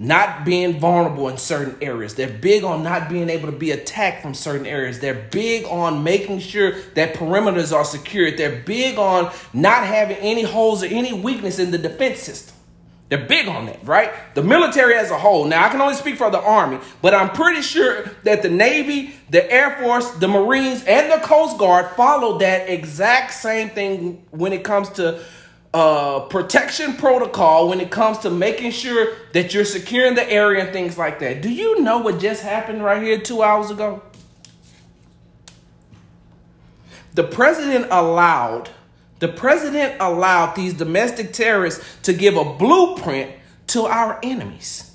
not 0.02 0.44
being 0.44 0.80
vulnerable 0.80 1.28
in 1.28 1.38
certain 1.38 1.76
areas. 1.80 2.16
They're 2.16 2.28
big 2.28 2.64
on 2.64 2.82
not 2.82 3.08
being 3.08 3.30
able 3.30 3.50
to 3.50 3.56
be 3.56 3.70
attacked 3.70 4.20
from 4.20 4.34
certain 4.34 4.66
areas. 4.66 4.98
They're 4.98 5.28
big 5.30 5.64
on 5.66 6.02
making 6.02 6.40
sure 6.40 6.72
that 6.94 7.14
perimeters 7.14 7.72
are 7.72 7.84
secured. 7.84 8.36
They're 8.36 8.62
big 8.62 8.98
on 8.98 9.32
not 9.52 9.86
having 9.86 10.16
any 10.16 10.42
holes 10.42 10.82
or 10.82 10.86
any 10.86 11.12
weakness 11.12 11.60
in 11.60 11.70
the 11.70 11.78
defense 11.78 12.18
system. 12.18 12.56
They're 13.10 13.26
big 13.26 13.46
on 13.46 13.66
that, 13.66 13.86
right? 13.86 14.10
The 14.34 14.42
military 14.42 14.94
as 14.94 15.10
a 15.10 15.18
whole. 15.18 15.44
Now, 15.44 15.66
I 15.66 15.68
can 15.68 15.80
only 15.80 15.94
speak 15.94 16.16
for 16.16 16.30
the 16.30 16.40
Army, 16.40 16.78
but 17.00 17.14
I'm 17.14 17.30
pretty 17.30 17.62
sure 17.62 18.04
that 18.24 18.42
the 18.42 18.48
Navy, 18.48 19.14
the 19.30 19.48
Air 19.52 19.76
Force, 19.82 20.10
the 20.12 20.28
Marines, 20.28 20.82
and 20.84 21.12
the 21.12 21.24
Coast 21.24 21.58
Guard 21.58 21.94
follow 21.94 22.38
that 22.38 22.68
exact 22.68 23.34
same 23.34 23.68
thing 23.68 24.24
when 24.30 24.52
it 24.52 24.64
comes 24.64 24.88
to 24.90 25.22
uh, 25.74 26.20
protection 26.20 26.94
protocol, 26.94 27.68
when 27.68 27.80
it 27.80 27.90
comes 27.90 28.18
to 28.18 28.30
making 28.30 28.72
sure 28.72 29.14
that 29.32 29.54
you're 29.54 29.64
securing 29.64 30.14
the 30.14 30.30
area 30.30 30.64
and 30.64 30.72
things 30.72 30.98
like 30.98 31.18
that. 31.20 31.40
Do 31.40 31.50
you 31.50 31.80
know 31.80 31.98
what 31.98 32.18
just 32.18 32.42
happened 32.42 32.84
right 32.84 33.02
here 33.02 33.18
two 33.18 33.42
hours 33.42 33.70
ago? 33.70 34.02
The 37.14 37.24
president 37.24 37.86
allowed 37.90 38.70
the 39.22 39.28
president 39.28 40.00
allowed 40.00 40.56
these 40.56 40.74
domestic 40.74 41.32
terrorists 41.32 41.84
to 42.02 42.12
give 42.12 42.36
a 42.36 42.42
blueprint 42.42 43.30
to 43.68 43.82
our 43.82 44.18
enemies. 44.20 44.90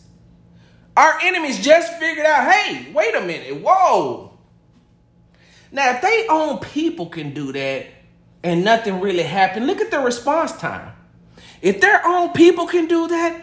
Our 0.97 1.17
enemies 1.21 1.63
just 1.63 1.93
figured 1.93 2.25
out 2.25 2.51
hey, 2.51 2.91
wait 2.91 3.15
a 3.15 3.21
minute, 3.21 3.61
whoa. 3.61 4.37
Now, 5.71 5.95
if 5.95 6.01
they 6.01 6.25
own 6.29 6.59
people 6.59 7.05
can 7.05 7.33
do 7.33 7.53
that 7.53 7.85
and 8.43 8.63
nothing 8.63 9.01
really 9.01 9.23
happened, 9.23 9.67
look 9.67 9.81
at 9.81 9.91
the 9.91 9.99
response 9.99 10.51
time. 10.53 10.93
If 11.61 11.81
their 11.81 12.05
own 12.05 12.33
people 12.33 12.67
can 12.67 12.87
do 12.87 13.07
that, 13.07 13.41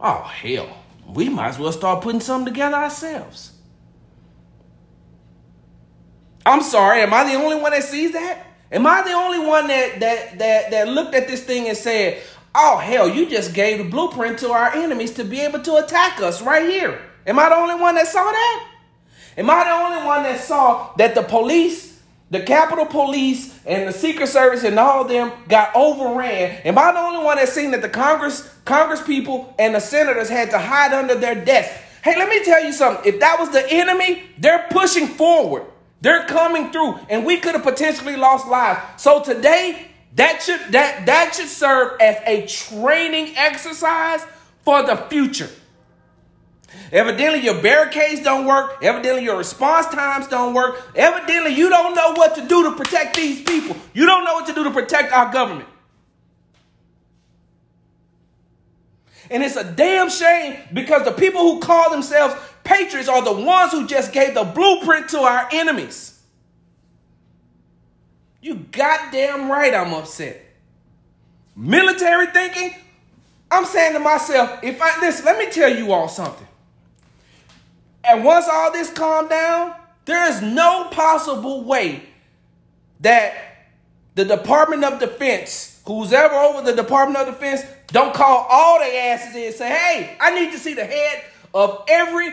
oh, 0.00 0.22
hell, 0.22 0.76
we 1.06 1.28
might 1.28 1.48
as 1.48 1.58
well 1.58 1.72
start 1.72 2.02
putting 2.02 2.20
something 2.20 2.52
together 2.52 2.76
ourselves. 2.76 3.52
I'm 6.44 6.62
sorry, 6.62 7.02
am 7.02 7.14
I 7.14 7.24
the 7.24 7.42
only 7.42 7.56
one 7.56 7.72
that 7.72 7.84
sees 7.84 8.12
that? 8.12 8.46
Am 8.72 8.86
I 8.86 9.02
the 9.02 9.12
only 9.12 9.38
one 9.38 9.66
that 9.68 10.00
that 10.00 10.38
that 10.38 10.70
that 10.70 10.88
looked 10.88 11.14
at 11.14 11.28
this 11.28 11.44
thing 11.44 11.68
and 11.68 11.76
said, 11.76 12.22
"Oh 12.54 12.78
hell, 12.78 13.06
you 13.06 13.28
just 13.28 13.52
gave 13.52 13.78
the 13.78 13.84
blueprint 13.84 14.38
to 14.38 14.50
our 14.50 14.74
enemies 14.74 15.12
to 15.14 15.24
be 15.24 15.40
able 15.40 15.60
to 15.60 15.76
attack 15.76 16.20
us 16.22 16.40
right 16.40 16.68
here"? 16.68 16.98
Am 17.26 17.38
I 17.38 17.50
the 17.50 17.54
only 17.54 17.74
one 17.74 17.94
that 17.96 18.08
saw 18.08 18.24
that? 18.24 18.68
Am 19.36 19.50
I 19.50 19.64
the 19.64 19.70
only 19.70 20.06
one 20.06 20.22
that 20.24 20.40
saw 20.40 20.94
that 20.96 21.14
the 21.14 21.22
police, 21.22 21.91
the 22.32 22.40
Capitol 22.40 22.86
Police, 22.86 23.54
and 23.66 23.86
the 23.86 23.92
Secret 23.92 24.26
Service 24.26 24.64
and 24.64 24.78
all 24.78 25.02
of 25.02 25.08
them 25.08 25.30
got 25.48 25.76
overran? 25.76 26.62
Am 26.64 26.78
I 26.78 26.90
the 26.90 26.98
only 26.98 27.22
one 27.22 27.36
that 27.36 27.50
seen 27.50 27.72
that 27.72 27.82
the 27.82 27.90
Congress, 27.90 28.48
Congress 28.64 29.02
people, 29.02 29.54
and 29.58 29.74
the 29.74 29.80
senators 29.80 30.30
had 30.30 30.50
to 30.50 30.58
hide 30.58 30.94
under 30.94 31.14
their 31.14 31.34
desks? 31.34 31.78
Hey, 32.02 32.16
let 32.16 32.30
me 32.30 32.42
tell 32.42 32.64
you 32.64 32.72
something. 32.72 33.04
If 33.04 33.20
that 33.20 33.38
was 33.38 33.50
the 33.50 33.70
enemy, 33.70 34.22
they're 34.38 34.66
pushing 34.70 35.08
forward. 35.08 35.66
They're 36.00 36.24
coming 36.24 36.72
through, 36.72 37.00
and 37.10 37.26
we 37.26 37.36
could 37.36 37.52
have 37.54 37.64
potentially 37.64 38.16
lost 38.16 38.48
lives. 38.48 38.80
So 38.96 39.22
today, 39.22 39.88
that 40.14 40.42
should 40.42 40.72
that 40.72 41.04
that 41.06 41.34
should 41.34 41.48
serve 41.48 42.00
as 42.00 42.16
a 42.26 42.46
training 42.46 43.36
exercise 43.36 44.24
for 44.64 44.82
the 44.82 44.96
future. 44.96 45.50
Evidently, 46.92 47.40
your 47.40 47.60
barricades 47.62 48.22
don't 48.22 48.46
work. 48.46 48.78
Evidently, 48.82 49.24
your 49.24 49.38
response 49.38 49.86
times 49.86 50.28
don't 50.28 50.52
work. 50.52 50.90
Evidently, 50.94 51.54
you 51.54 51.70
don't 51.70 51.94
know 51.94 52.12
what 52.12 52.34
to 52.34 52.46
do 52.46 52.64
to 52.64 52.76
protect 52.76 53.16
these 53.16 53.42
people. 53.42 53.76
You 53.94 54.06
don't 54.06 54.24
know 54.24 54.34
what 54.34 54.46
to 54.46 54.52
do 54.52 54.64
to 54.64 54.70
protect 54.70 55.12
our 55.12 55.32
government. 55.32 55.68
And 59.30 59.42
it's 59.42 59.56
a 59.56 59.64
damn 59.64 60.10
shame 60.10 60.58
because 60.74 61.04
the 61.04 61.12
people 61.12 61.40
who 61.40 61.60
call 61.60 61.90
themselves 61.90 62.34
patriots 62.64 63.08
are 63.08 63.22
the 63.22 63.32
ones 63.32 63.72
who 63.72 63.86
just 63.86 64.12
gave 64.12 64.34
the 64.34 64.44
blueprint 64.44 65.08
to 65.10 65.20
our 65.20 65.48
enemies. 65.52 66.20
You 68.42 68.56
goddamn 68.56 69.50
right 69.50 69.72
I'm 69.72 69.94
upset. 69.94 70.44
Military 71.56 72.26
thinking, 72.26 72.74
I'm 73.50 73.64
saying 73.64 73.94
to 73.94 74.00
myself, 74.00 74.58
if 74.62 74.82
I 74.82 75.00
listen, 75.00 75.24
let 75.24 75.38
me 75.38 75.50
tell 75.50 75.74
you 75.74 75.92
all 75.92 76.08
something. 76.08 76.46
And 78.04 78.24
once 78.24 78.46
all 78.50 78.72
this 78.72 78.90
calmed 78.90 79.30
down, 79.30 79.74
there 80.04 80.28
is 80.30 80.42
no 80.42 80.88
possible 80.90 81.64
way 81.64 82.02
that 83.00 83.34
the 84.14 84.24
Department 84.24 84.84
of 84.84 84.98
Defense, 84.98 85.80
who's 85.86 86.12
ever 86.12 86.34
over 86.34 86.62
the 86.62 86.74
Department 86.76 87.26
of 87.26 87.34
Defense, 87.34 87.62
don't 87.88 88.14
call 88.14 88.46
all 88.50 88.78
their 88.78 89.12
asses 89.14 89.36
in 89.36 89.44
and 89.44 89.54
say, 89.54 89.68
hey, 89.68 90.16
I 90.20 90.34
need 90.34 90.52
to 90.52 90.58
see 90.58 90.74
the 90.74 90.84
head 90.84 91.24
of 91.54 91.84
every 91.88 92.30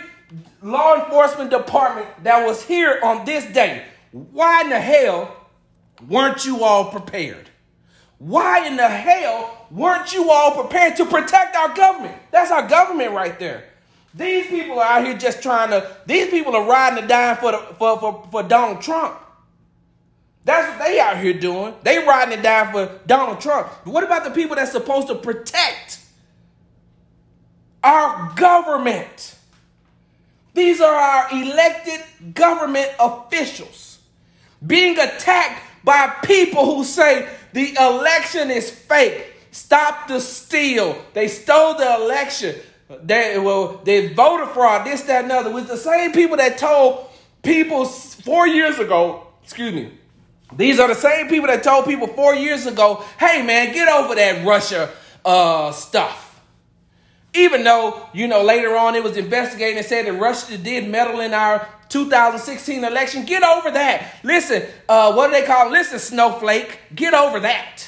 law 0.61 1.03
enforcement 1.03 1.49
department 1.49 2.07
that 2.23 2.45
was 2.45 2.63
here 2.63 2.99
on 3.03 3.25
this 3.25 3.45
day. 3.45 3.83
Why 4.11 4.61
in 4.61 4.69
the 4.69 4.79
hell 4.79 5.35
weren't 6.07 6.45
you 6.45 6.63
all 6.63 6.91
prepared? 6.91 7.49
Why 8.17 8.67
in 8.67 8.75
the 8.75 8.87
hell 8.87 9.67
weren't 9.71 10.13
you 10.13 10.29
all 10.29 10.51
prepared 10.51 10.97
to 10.97 11.05
protect 11.05 11.55
our 11.55 11.73
government? 11.73 12.15
That's 12.31 12.51
our 12.51 12.67
government 12.67 13.13
right 13.13 13.39
there. 13.39 13.68
These 14.13 14.47
people 14.47 14.79
are 14.79 14.85
out 14.85 15.05
here 15.05 15.17
just 15.17 15.43
trying 15.43 15.69
to, 15.69 15.95
these 16.05 16.29
people 16.29 16.55
are 16.55 16.67
riding 16.67 17.01
the 17.03 17.07
dime 17.07 17.37
for, 17.37 17.51
the, 17.51 17.57
for, 17.77 17.99
for, 17.99 18.27
for 18.31 18.43
Donald 18.43 18.81
Trump. 18.81 19.19
That's 20.45 20.67
what 20.69 20.87
they 20.87 20.99
out 20.99 21.17
here 21.17 21.33
doing. 21.33 21.75
They 21.83 21.99
riding 21.99 22.39
it 22.39 22.41
down 22.41 22.71
for 22.71 22.99
Donald 23.05 23.39
Trump. 23.39 23.69
But 23.85 23.93
what 23.93 24.03
about 24.03 24.23
the 24.23 24.31
people 24.31 24.55
that's 24.55 24.71
supposed 24.71 25.07
to 25.09 25.15
protect 25.15 25.99
our 27.83 28.33
government? 28.35 29.35
These 30.53 30.81
are 30.81 30.95
our 30.95 31.31
elected 31.31 32.33
government 32.33 32.89
officials 32.99 33.99
being 34.65 34.97
attacked 34.97 35.61
by 35.83 36.07
people 36.23 36.65
who 36.65 36.83
say 36.83 37.29
the 37.53 37.75
election 37.79 38.49
is 38.49 38.69
fake. 38.71 39.33
Stop 39.51 40.07
the 40.07 40.19
steal. 40.19 40.99
They 41.13 41.27
stole 41.27 41.75
the 41.75 41.95
election. 41.95 42.55
They 43.03 43.37
well, 43.37 43.81
they 43.83 44.13
voted 44.13 44.49
fraud, 44.49 44.85
this, 44.85 45.03
that, 45.03 45.23
and 45.23 45.31
other. 45.31 45.51
With 45.51 45.67
the 45.67 45.77
same 45.77 46.11
people 46.11 46.37
that 46.37 46.57
told 46.57 47.07
people 47.43 47.85
four 47.85 48.47
years 48.47 48.79
ago, 48.79 49.27
excuse 49.43 49.73
me, 49.73 49.91
these 50.55 50.79
are 50.79 50.87
the 50.87 50.95
same 50.95 51.27
people 51.27 51.47
that 51.47 51.63
told 51.63 51.85
people 51.85 52.07
four 52.07 52.33
years 52.33 52.65
ago, 52.65 53.03
hey 53.19 53.43
man, 53.43 53.73
get 53.73 53.87
over 53.87 54.15
that 54.15 54.45
Russia 54.45 54.89
uh, 55.23 55.71
stuff. 55.71 56.25
Even 57.35 57.63
though, 57.63 58.07
you 58.11 58.27
know, 58.27 58.41
later 58.41 58.75
on 58.75 58.95
it 58.95 59.03
was 59.03 59.15
investigated 59.15 59.77
and 59.77 59.85
said 59.85 60.07
that 60.07 60.13
Russia 60.13 60.57
did 60.57 60.89
meddle 60.89 61.19
in 61.19 61.35
our 61.35 61.67
2016 61.89 62.83
election, 62.83 63.25
get 63.25 63.43
over 63.43 63.69
that. 63.69 64.15
Listen, 64.23 64.63
uh, 64.87 65.13
what 65.13 65.27
do 65.27 65.33
they 65.33 65.45
call 65.45 65.67
it? 65.67 65.71
Listen, 65.71 65.99
snowflake, 65.99 66.79
get 66.95 67.13
over 67.13 67.39
that. 67.41 67.87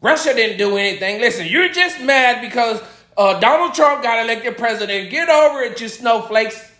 Russia 0.00 0.34
didn't 0.34 0.58
do 0.58 0.76
anything. 0.76 1.20
Listen, 1.20 1.46
you're 1.46 1.70
just 1.70 2.00
mad 2.00 2.40
because 2.40 2.80
uh, 3.16 3.38
Donald 3.40 3.74
Trump 3.74 4.02
got 4.02 4.24
elected 4.24 4.56
president. 4.56 5.10
Get 5.10 5.28
over 5.28 5.60
it, 5.62 5.80
you 5.80 5.88
snowflakes. 5.88 6.70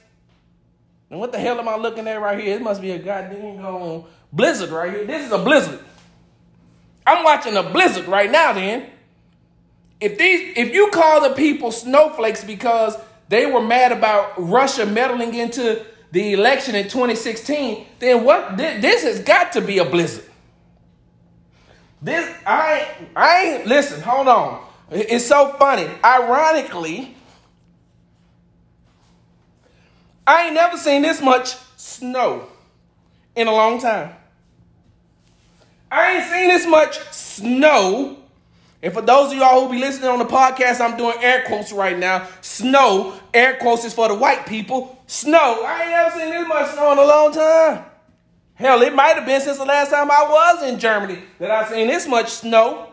And 1.11 1.19
what 1.19 1.33
the 1.33 1.39
hell 1.39 1.59
am 1.59 1.69
I 1.69 1.77
looking 1.77 2.07
at 2.07 2.21
right 2.21 2.39
here? 2.39 2.57
It 2.57 2.63
must 2.63 2.81
be 2.81 2.93
a 2.93 2.99
goddamn 2.99 4.05
blizzard 4.33 4.71
right 4.71 4.93
here. 4.93 5.05
This 5.05 5.27
is 5.27 5.33
a 5.33 5.39
blizzard. 5.39 5.81
I'm 7.07 7.25
watching 7.25 7.57
a 7.57 7.63
blizzard 7.63 8.07
right 8.07 8.31
now. 8.31 8.53
Then, 8.53 8.87
if 10.01 10.19
these, 10.19 10.53
if 10.57 10.73
you 10.73 10.91
call 10.91 11.23
the 11.23 11.35
people 11.35 11.73
snowflakes 11.73 12.45
because 12.45 12.97
they 13.29 13.47
were 13.47 13.63
mad 13.63 13.93
about 13.93 14.35
Russia 14.37 14.87
meddling 14.87 15.35
into 15.35 15.85
the 16.13 16.35
election 16.35 16.75
in 16.75 16.85
2016, 16.85 17.87
then 17.99 18.25
what? 18.25 18.57
This 18.57 19.03
has 19.03 19.21
got 19.21 19.53
to 19.55 19.61
be 19.61 19.79
a 19.79 19.85
blizzard. 19.85 20.25
This 22.01 22.33
I 22.47 22.87
I 23.15 23.43
ain't 23.43 23.67
listen. 23.67 24.01
Hold 24.01 24.29
on. 24.29 24.65
It's 24.91 25.27
so 25.27 25.53
funny. 25.59 25.89
Ironically, 26.03 27.15
I 30.27 30.47
ain't 30.47 30.55
never 30.55 30.77
seen 30.77 31.03
this 31.03 31.21
much 31.21 31.57
snow 31.77 32.49
in 33.35 33.49
a 33.49 33.53
long 33.53 33.81
time. 33.81 34.15
I 35.91 36.17
ain't 36.17 36.31
seen 36.31 36.49
this 36.49 36.67
much 36.67 36.99
snow. 37.13 38.17
And 38.83 38.93
for 38.93 39.03
those 39.03 39.33
of 39.33 39.39
y'all 39.39 39.67
who 39.67 39.73
be 39.73 39.79
listening 39.79 40.09
on 40.09 40.21
the 40.21 40.25
podcast, 40.25 40.81
I'm 40.81 40.97
doing 40.97 41.17
air 41.21 41.45
quotes 41.47 41.73
right 41.73 41.99
now. 41.99 42.29
Snow, 42.43 43.19
air 43.35 43.57
quotes 43.57 43.85
is 43.85 43.93
for 43.93 44.09
the 44.09 44.15
white 44.15 44.47
people. 44.47 45.03
Snow. 45.07 45.65
I 45.65 45.83
ain't 45.83 45.91
never 45.91 46.11
seen 46.19 46.31
this 46.31 46.47
much 46.47 46.71
snow 46.73 46.93
in 46.93 46.99
a 46.99 47.05
long 47.05 47.33
time. 47.33 47.85
Hell, 48.59 48.83
it 48.83 48.93
might 48.93 49.15
have 49.15 49.25
been 49.25 49.41
since 49.41 49.57
the 49.57 49.65
last 49.65 49.91
time 49.91 50.11
I 50.11 50.27
was 50.29 50.65
in 50.65 50.81
Germany 50.81 51.23
that 51.39 51.49
I 51.49 51.69
seen 51.69 51.87
this 51.87 52.09
much 52.09 52.29
snow. 52.29 52.93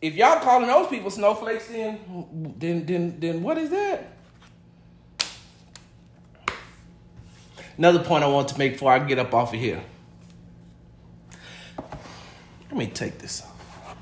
If 0.00 0.14
y'all 0.14 0.38
calling 0.38 0.68
those 0.68 0.86
people 0.86 1.10
snowflakes, 1.10 1.66
then 1.66 2.54
then 2.56 2.86
then 2.86 3.18
then 3.18 3.42
what 3.42 3.58
is 3.58 3.70
that? 3.70 4.12
Another 7.76 7.98
point 7.98 8.22
I 8.22 8.28
want 8.28 8.46
to 8.48 8.58
make 8.58 8.74
before 8.74 8.92
I 8.92 9.00
get 9.00 9.18
up 9.18 9.34
off 9.34 9.52
of 9.52 9.58
here. 9.58 9.82
Let 12.68 12.76
me 12.76 12.86
take 12.86 13.18
this 13.18 13.42
off. 13.42 13.96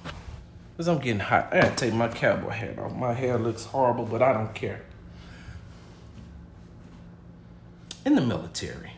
Because 0.73 0.89
I'm 0.89 0.99
getting 0.99 1.21
hot. 1.21 1.49
I 1.51 1.63
gotta 1.63 1.77
take 1.77 1.95
my 1.95 2.09
cowboy 2.09 2.51
hat 2.51 2.79
off. 2.79 2.95
My 2.95 3.15
hair 3.15 3.39
looks 3.39 3.65
horrible, 3.65 4.05
but 4.05 4.21
I 4.21 4.35
don't 4.35 4.55
care. 4.55 4.83
In 8.05 8.15
the 8.15 8.21
military, 8.21 8.93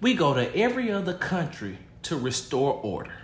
we 0.00 0.14
go 0.14 0.34
to 0.34 0.54
every 0.56 0.90
other 0.90 1.14
country 1.14 1.78
to 2.02 2.16
restore 2.16 2.72
order. 2.74 3.14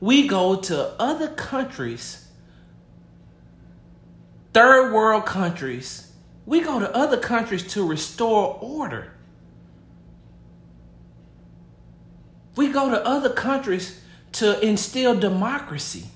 We 0.00 0.26
go 0.26 0.56
to 0.56 1.00
other 1.00 1.28
countries, 1.28 2.26
third 4.52 4.92
world 4.92 5.26
countries, 5.26 6.10
we 6.46 6.60
go 6.60 6.80
to 6.80 6.94
other 6.96 7.18
countries 7.18 7.62
to 7.74 7.86
restore 7.86 8.58
order. 8.60 9.12
We 12.56 12.68
go 12.68 12.90
to 12.90 13.06
other 13.06 13.30
countries 13.30 14.00
to 14.32 14.58
instill 14.60 15.18
democracy. 15.18 16.06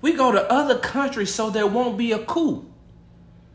We 0.00 0.12
go 0.12 0.32
to 0.32 0.52
other 0.52 0.78
countries 0.78 1.34
so 1.34 1.50
there 1.50 1.66
won't 1.66 1.96
be 1.96 2.12
a 2.12 2.18
coup. 2.18 2.70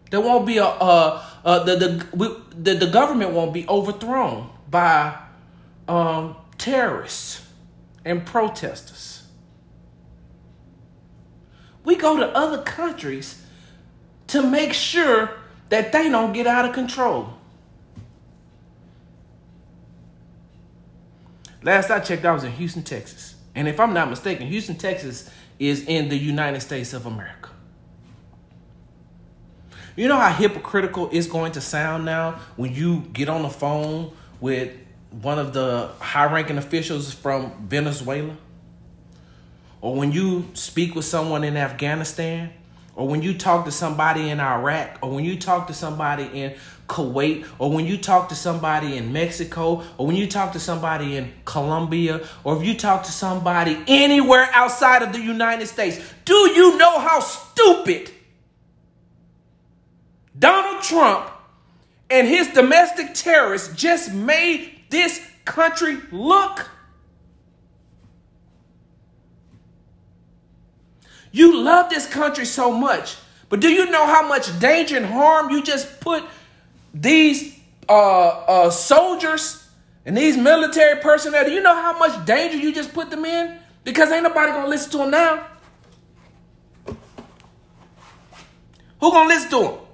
There 0.09 0.19
won't 0.19 0.45
be 0.45 0.57
a, 0.57 0.65
a 0.65 1.28
uh, 1.45 1.63
the 1.63 1.75
the, 1.75 2.05
we, 2.15 2.27
the 2.55 2.85
the 2.85 2.91
government 2.91 3.31
won't 3.31 3.53
be 3.53 3.67
overthrown 3.67 4.49
by 4.69 5.17
um, 5.87 6.35
terrorists 6.57 7.45
and 8.05 8.25
protesters. 8.25 9.23
We 11.83 11.95
go 11.95 12.17
to 12.17 12.27
other 12.35 12.61
countries 12.61 13.43
to 14.27 14.43
make 14.43 14.73
sure 14.73 15.31
that 15.69 15.91
they 15.91 16.09
don't 16.09 16.33
get 16.33 16.45
out 16.45 16.65
of 16.65 16.73
control. 16.73 17.33
Last 21.61 21.89
I 21.89 21.99
checked, 21.99 22.25
I 22.25 22.31
was 22.31 22.43
in 22.43 22.51
Houston, 22.53 22.83
Texas. 22.83 23.35
And 23.55 23.67
if 23.67 23.79
I'm 23.79 23.93
not 23.93 24.09
mistaken, 24.09 24.47
Houston, 24.47 24.77
Texas 24.77 25.29
is 25.57 25.85
in 25.85 26.09
the 26.09 26.17
United 26.17 26.61
States 26.61 26.93
of 26.93 27.05
America. 27.05 27.49
You 29.99 30.07
know 30.07 30.15
how 30.15 30.31
hypocritical 30.31 31.09
it's 31.11 31.27
going 31.27 31.51
to 31.51 31.59
sound 31.59 32.05
now 32.05 32.39
when 32.55 32.73
you 32.73 33.01
get 33.11 33.27
on 33.27 33.41
the 33.41 33.49
phone 33.49 34.13
with 34.39 34.71
one 35.11 35.37
of 35.37 35.51
the 35.51 35.89
high 35.99 36.31
ranking 36.31 36.57
officials 36.57 37.13
from 37.13 37.67
Venezuela? 37.67 38.37
Or 39.81 39.97
when 39.97 40.13
you 40.13 40.47
speak 40.53 40.95
with 40.95 41.03
someone 41.03 41.43
in 41.43 41.57
Afghanistan? 41.57 42.49
Or 42.95 43.09
when 43.09 43.21
you 43.21 43.37
talk 43.37 43.65
to 43.65 43.73
somebody 43.73 44.29
in 44.29 44.39
Iraq? 44.39 44.99
Or 45.01 45.11
when 45.11 45.25
you 45.25 45.37
talk 45.37 45.67
to 45.67 45.73
somebody 45.73 46.23
in 46.23 46.55
Kuwait? 46.87 47.45
Or 47.59 47.69
when 47.69 47.85
you 47.85 47.97
talk 47.97 48.29
to 48.29 48.35
somebody 48.35 48.95
in 48.95 49.11
Mexico? 49.11 49.83
Or 49.97 50.07
when 50.07 50.15
you 50.15 50.27
talk 50.27 50.53
to 50.53 50.61
somebody 50.61 51.17
in 51.17 51.33
Colombia? 51.43 52.25
Or 52.45 52.55
if 52.55 52.65
you 52.65 52.73
talk 52.73 53.03
to 53.03 53.11
somebody 53.11 53.83
anywhere 53.85 54.47
outside 54.53 55.01
of 55.01 55.11
the 55.11 55.19
United 55.19 55.67
States? 55.67 55.99
Do 56.23 56.35
you 56.35 56.77
know 56.77 56.99
how 56.99 57.19
stupid? 57.19 58.13
Donald 60.39 60.81
Trump 60.81 61.29
and 62.09 62.27
his 62.27 62.47
domestic 62.47 63.13
terrorists 63.13 63.75
just 63.75 64.13
made 64.13 64.71
this 64.89 65.21
country 65.45 65.97
look. 66.11 66.69
You 71.31 71.61
love 71.61 71.89
this 71.89 72.07
country 72.07 72.45
so 72.45 72.71
much, 72.71 73.17
but 73.49 73.59
do 73.59 73.69
you 73.69 73.91
know 73.91 74.07
how 74.07 74.27
much 74.27 74.57
danger 74.59 74.97
and 74.97 75.05
harm 75.05 75.51
you 75.51 75.61
just 75.61 75.99
put 75.99 76.23
these 76.93 77.59
uh, 77.87 78.27
uh, 78.29 78.69
soldiers 78.71 79.67
and 80.05 80.17
these 80.17 80.37
military 80.37 80.99
personnel? 81.01 81.45
Do 81.45 81.51
you 81.51 81.61
know 81.61 81.75
how 81.75 81.99
much 81.99 82.25
danger 82.25 82.57
you 82.57 82.73
just 82.73 82.93
put 82.93 83.11
them 83.11 83.25
in? 83.25 83.59
Because 83.83 84.11
ain't 84.11 84.23
nobody 84.23 84.51
gonna 84.51 84.69
listen 84.69 84.91
to 84.91 84.97
them 84.99 85.11
now. 85.11 85.45
Who 88.99 89.11
gonna 89.11 89.29
listen 89.29 89.49
to 89.51 89.59
them? 89.59 89.88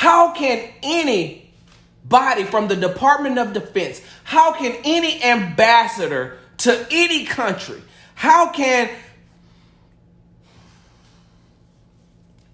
How 0.00 0.32
can 0.32 0.66
anybody 0.82 2.44
from 2.44 2.68
the 2.68 2.76
Department 2.76 3.38
of 3.38 3.52
Defense, 3.52 4.00
how 4.24 4.54
can 4.54 4.74
any 4.82 5.22
ambassador 5.22 6.38
to 6.56 6.86
any 6.90 7.26
country, 7.26 7.82
how 8.14 8.50
can 8.50 8.88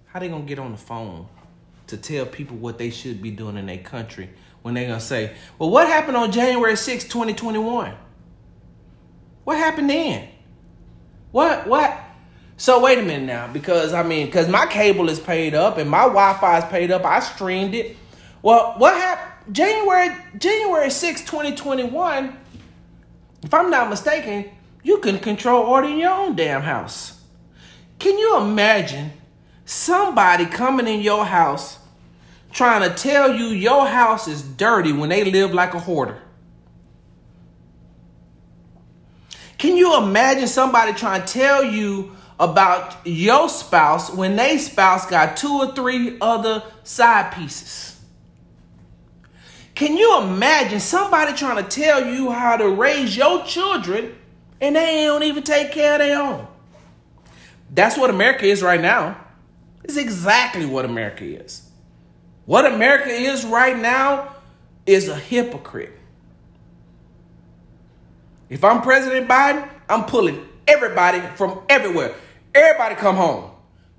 how 0.07 0.19
they 0.19 0.27
gonna 0.27 0.43
get 0.43 0.59
on 0.59 0.73
the 0.73 0.77
phone 0.77 1.27
to 1.87 1.95
tell 1.95 2.25
people 2.25 2.57
what 2.57 2.77
they 2.77 2.89
should 2.89 3.21
be 3.21 3.31
doing 3.31 3.55
in 3.55 3.67
their 3.67 3.77
country 3.77 4.29
when 4.61 4.73
they 4.73 4.85
gonna 4.85 4.99
say, 4.99 5.33
well, 5.57 5.69
what 5.69 5.87
happened 5.87 6.17
on 6.17 6.33
January 6.33 6.75
6, 6.75 7.05
2021? 7.05 7.93
What 9.45 9.57
happened 9.57 9.89
then? 9.89 10.27
What 11.31 11.65
what 11.65 11.97
so 12.57 12.81
wait 12.81 12.97
a 12.97 13.03
minute 13.03 13.25
now, 13.25 13.47
because 13.47 13.93
I 13.93 14.01
mean, 14.01 14.25
because 14.25 14.49
my 14.49 14.65
cable 14.65 15.09
is 15.09 15.19
paid 15.19 15.53
up 15.53 15.77
and 15.77 15.89
my 15.89 16.03
Wi-Fi 16.03 16.57
is 16.57 16.65
paid 16.65 16.91
up, 16.91 17.05
I 17.05 17.19
streamed 17.19 17.75
it. 17.75 17.95
Well, 18.41 18.73
what 18.77 18.95
happened 18.95 19.55
January 19.55 20.15
January 20.37 20.89
6, 20.89 21.21
2021? 21.21 22.35
If 23.43 23.53
I'm 23.53 23.69
not 23.69 23.89
mistaken, 23.89 24.49
you 24.83 24.97
can 24.97 25.19
control 25.19 25.65
order 25.65 25.87
in 25.87 25.99
your 25.99 26.11
own 26.11 26.35
damn 26.35 26.63
house. 26.63 27.21
Can 27.99 28.17
you 28.17 28.37
imagine 28.37 29.11
somebody 29.65 30.45
coming 30.45 30.87
in 30.87 31.01
your 31.01 31.25
house 31.25 31.77
trying 32.51 32.87
to 32.87 32.95
tell 32.95 33.35
you 33.35 33.47
your 33.47 33.85
house 33.85 34.27
is 34.27 34.41
dirty 34.41 34.91
when 34.91 35.09
they 35.09 35.23
live 35.23 35.53
like 35.53 35.75
a 35.75 35.79
hoarder? 35.79 36.21
Can 39.57 39.77
you 39.77 39.97
imagine 39.97 40.47
somebody 40.47 40.93
trying 40.93 41.21
to 41.21 41.27
tell 41.27 41.63
you 41.63 42.15
about 42.39 42.95
your 43.05 43.49
spouse 43.49 44.13
when 44.13 44.35
they 44.35 44.57
spouse 44.57 45.05
got 45.05 45.37
two 45.37 45.53
or 45.53 45.73
three 45.73 46.17
other 46.21 46.63
side 46.83 47.33
pieces. 47.33 47.99
Can 49.73 49.95
you 49.95 50.21
imagine 50.21 50.79
somebody 50.79 51.33
trying 51.33 51.63
to 51.63 51.69
tell 51.69 52.05
you 52.05 52.31
how 52.31 52.57
to 52.57 52.67
raise 52.69 53.15
your 53.15 53.43
children 53.43 54.15
and 54.59 54.75
they 54.75 55.05
don't 55.05 55.23
even 55.23 55.43
take 55.43 55.71
care 55.71 55.93
of 55.93 55.99
their 55.99 56.21
own? 56.21 56.47
That's 57.69 57.97
what 57.97 58.09
America 58.09 58.45
is 58.45 58.63
right 58.63 58.81
now. 58.81 59.17
It's 59.83 59.97
exactly 59.97 60.65
what 60.65 60.85
America 60.85 61.23
is. 61.23 61.69
What 62.45 62.65
America 62.65 63.09
is 63.09 63.45
right 63.45 63.77
now 63.77 64.35
is 64.85 65.09
a 65.09 65.15
hypocrite. 65.15 65.93
If 68.49 68.63
I'm 68.63 68.81
President 68.81 69.27
Biden, 69.27 69.69
I'm 69.89 70.05
pulling 70.05 70.47
everybody 70.67 71.19
from 71.35 71.61
everywhere. 71.69 72.15
Everybody 72.57 72.95
come 72.95 73.15
home. 73.15 73.51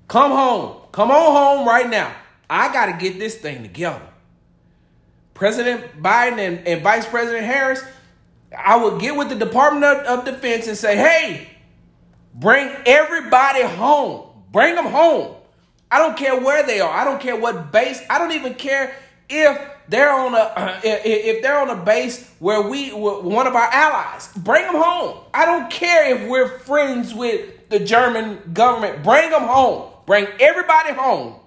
Come 0.09 0.31
home. 0.31 0.81
Come 0.91 1.11
on 1.11 1.31
home 1.31 1.67
right 1.67 1.89
now. 1.89 2.13
I 2.49 2.73
got 2.73 2.87
to 2.87 2.93
get 2.93 3.19
this 3.19 3.35
thing 3.35 3.61
together. 3.61 4.01
President 5.33 6.01
Biden 6.03 6.39
and, 6.39 6.67
and, 6.67 6.81
Vice 6.81 7.05
President 7.05 7.45
Harris, 7.45 7.81
I 8.57 8.75
would 8.83 8.99
get 8.99 9.15
with 9.15 9.29
the 9.29 9.35
Department 9.35 9.85
of, 9.85 10.19
of 10.19 10.25
Defense 10.25 10.67
and 10.67 10.75
say, 10.75 10.97
hey, 10.97 11.49
bring 12.33 12.75
everybody 12.85 13.61
home. 13.61 14.27
Bring 14.51 14.75
them 14.75 14.87
home. 14.87 15.35
I 15.89 15.99
don't 15.99 16.17
care 16.17 16.37
where 16.37 16.63
they 16.65 16.81
are. 16.81 16.91
I 16.91 17.05
don't 17.05 17.21
care 17.21 17.37
what 17.37 17.71
base. 17.71 18.01
I 18.09 18.17
don't 18.17 18.33
even 18.33 18.55
care 18.55 18.93
if 19.29 19.57
they're 19.87 20.11
on 20.11 20.35
a 20.35 20.79
if 20.83 21.41
they're 21.41 21.59
on 21.59 21.69
a 21.69 21.83
base 21.83 22.29
where 22.39 22.61
we 22.67 22.89
one 22.89 23.47
of 23.47 23.55
our 23.55 23.71
allies. 23.71 24.29
Bring 24.35 24.63
them 24.63 24.75
home. 24.75 25.23
I 25.33 25.45
don't 25.45 25.71
care 25.71 26.15
if 26.15 26.29
we're 26.29 26.59
friends 26.59 27.13
with 27.13 27.58
the 27.69 27.79
German 27.79 28.39
government. 28.53 29.03
Bring 29.03 29.29
them 29.29 29.43
home. 29.43 29.91
Bring 30.05 30.27
everybody 30.39 30.93
home. 30.93 31.39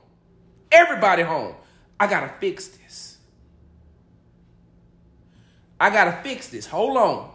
Everybody 0.70 1.22
home. 1.22 1.54
I 1.98 2.06
got 2.06 2.20
to 2.20 2.28
fix 2.40 2.68
this. 2.68 3.18
I 5.78 5.90
got 5.90 6.04
to 6.04 6.12
fix 6.22 6.48
this. 6.48 6.66
Hold 6.66 6.96
on. 6.96 7.30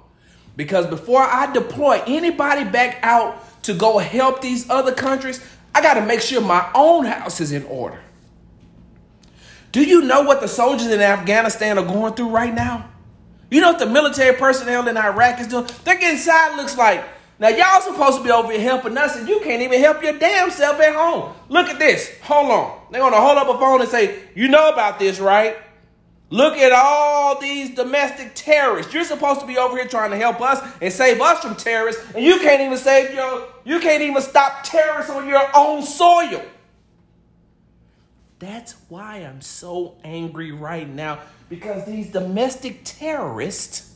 Because 0.55 0.87
before 0.87 1.21
I 1.21 1.51
deploy 1.53 2.01
anybody 2.07 2.63
back 2.63 2.99
out 3.03 3.63
to 3.63 3.73
go 3.73 3.97
help 3.99 4.41
these 4.41 4.69
other 4.69 4.93
countries, 4.93 5.45
I 5.75 5.81
got 5.81 5.95
to 5.95 6.05
make 6.05 6.21
sure 6.21 6.41
my 6.41 6.69
own 6.73 7.05
house 7.05 7.39
is 7.39 7.51
in 7.51 7.63
order. 7.65 7.99
Do 9.71 9.83
you 9.83 10.01
know 10.01 10.21
what 10.21 10.41
the 10.41 10.47
soldiers 10.47 10.87
in 10.87 11.01
Afghanistan 11.01 11.77
are 11.77 11.85
going 11.85 12.13
through 12.13 12.29
right 12.29 12.53
now? 12.53 12.89
You 13.51 13.61
know 13.61 13.71
what 13.71 13.79
the 13.79 13.85
military 13.85 14.35
personnel 14.35 14.87
in 14.87 14.97
Iraq 14.97 15.39
is 15.39 15.47
doing? 15.47 15.67
Their 15.83 16.11
inside 16.11 16.57
looks 16.57 16.77
like 16.77 17.05
now 17.39 17.49
y'all 17.49 17.81
supposed 17.81 18.17
to 18.17 18.23
be 18.23 18.31
over 18.31 18.51
here 18.51 18.61
helping 18.61 18.97
us, 18.97 19.15
and 19.15 19.27
you 19.27 19.39
can't 19.41 19.61
even 19.61 19.79
help 19.79 20.01
your 20.01 20.17
damn 20.17 20.49
self 20.49 20.79
at 20.79 20.95
home. 20.95 21.33
Look 21.49 21.67
at 21.67 21.77
this. 21.77 22.11
Hold 22.23 22.51
on. 22.51 22.79
They're 22.91 23.01
gonna 23.01 23.17
hold 23.17 23.37
up 23.37 23.47
a 23.47 23.59
phone 23.59 23.81
and 23.81 23.89
say, 23.89 24.19
"You 24.35 24.47
know 24.47 24.69
about 24.69 24.99
this, 24.99 25.19
right?" 25.19 25.57
Look 26.29 26.57
at 26.57 26.73
all 26.73 27.39
these 27.39 27.73
domestic 27.73 28.31
terrorists. 28.35 28.93
You're 28.93 29.05
supposed 29.05 29.39
to 29.39 29.45
be 29.45 29.57
over 29.57 29.77
here 29.77 29.87
trying 29.87 30.11
to 30.11 30.17
help 30.17 30.41
us 30.41 30.61
and 30.81 30.91
save 30.91 31.21
us 31.21 31.39
from 31.39 31.55
terrorists, 31.55 32.03
and 32.13 32.23
you 32.23 32.39
can't 32.39 32.61
even 32.61 32.77
save 32.77 33.13
your. 33.13 33.47
You 33.63 33.79
can't 33.79 34.01
even 34.01 34.21
stop 34.21 34.63
terrorists 34.63 35.11
on 35.11 35.27
your 35.27 35.47
own 35.55 35.83
soil. 35.83 36.41
That's 38.39 38.75
why 38.89 39.17
I'm 39.17 39.41
so 39.41 39.95
angry 40.03 40.51
right 40.51 40.87
now 40.87 41.19
because 41.49 41.85
these 41.85 42.11
domestic 42.11 42.81
terrorists 42.83 43.86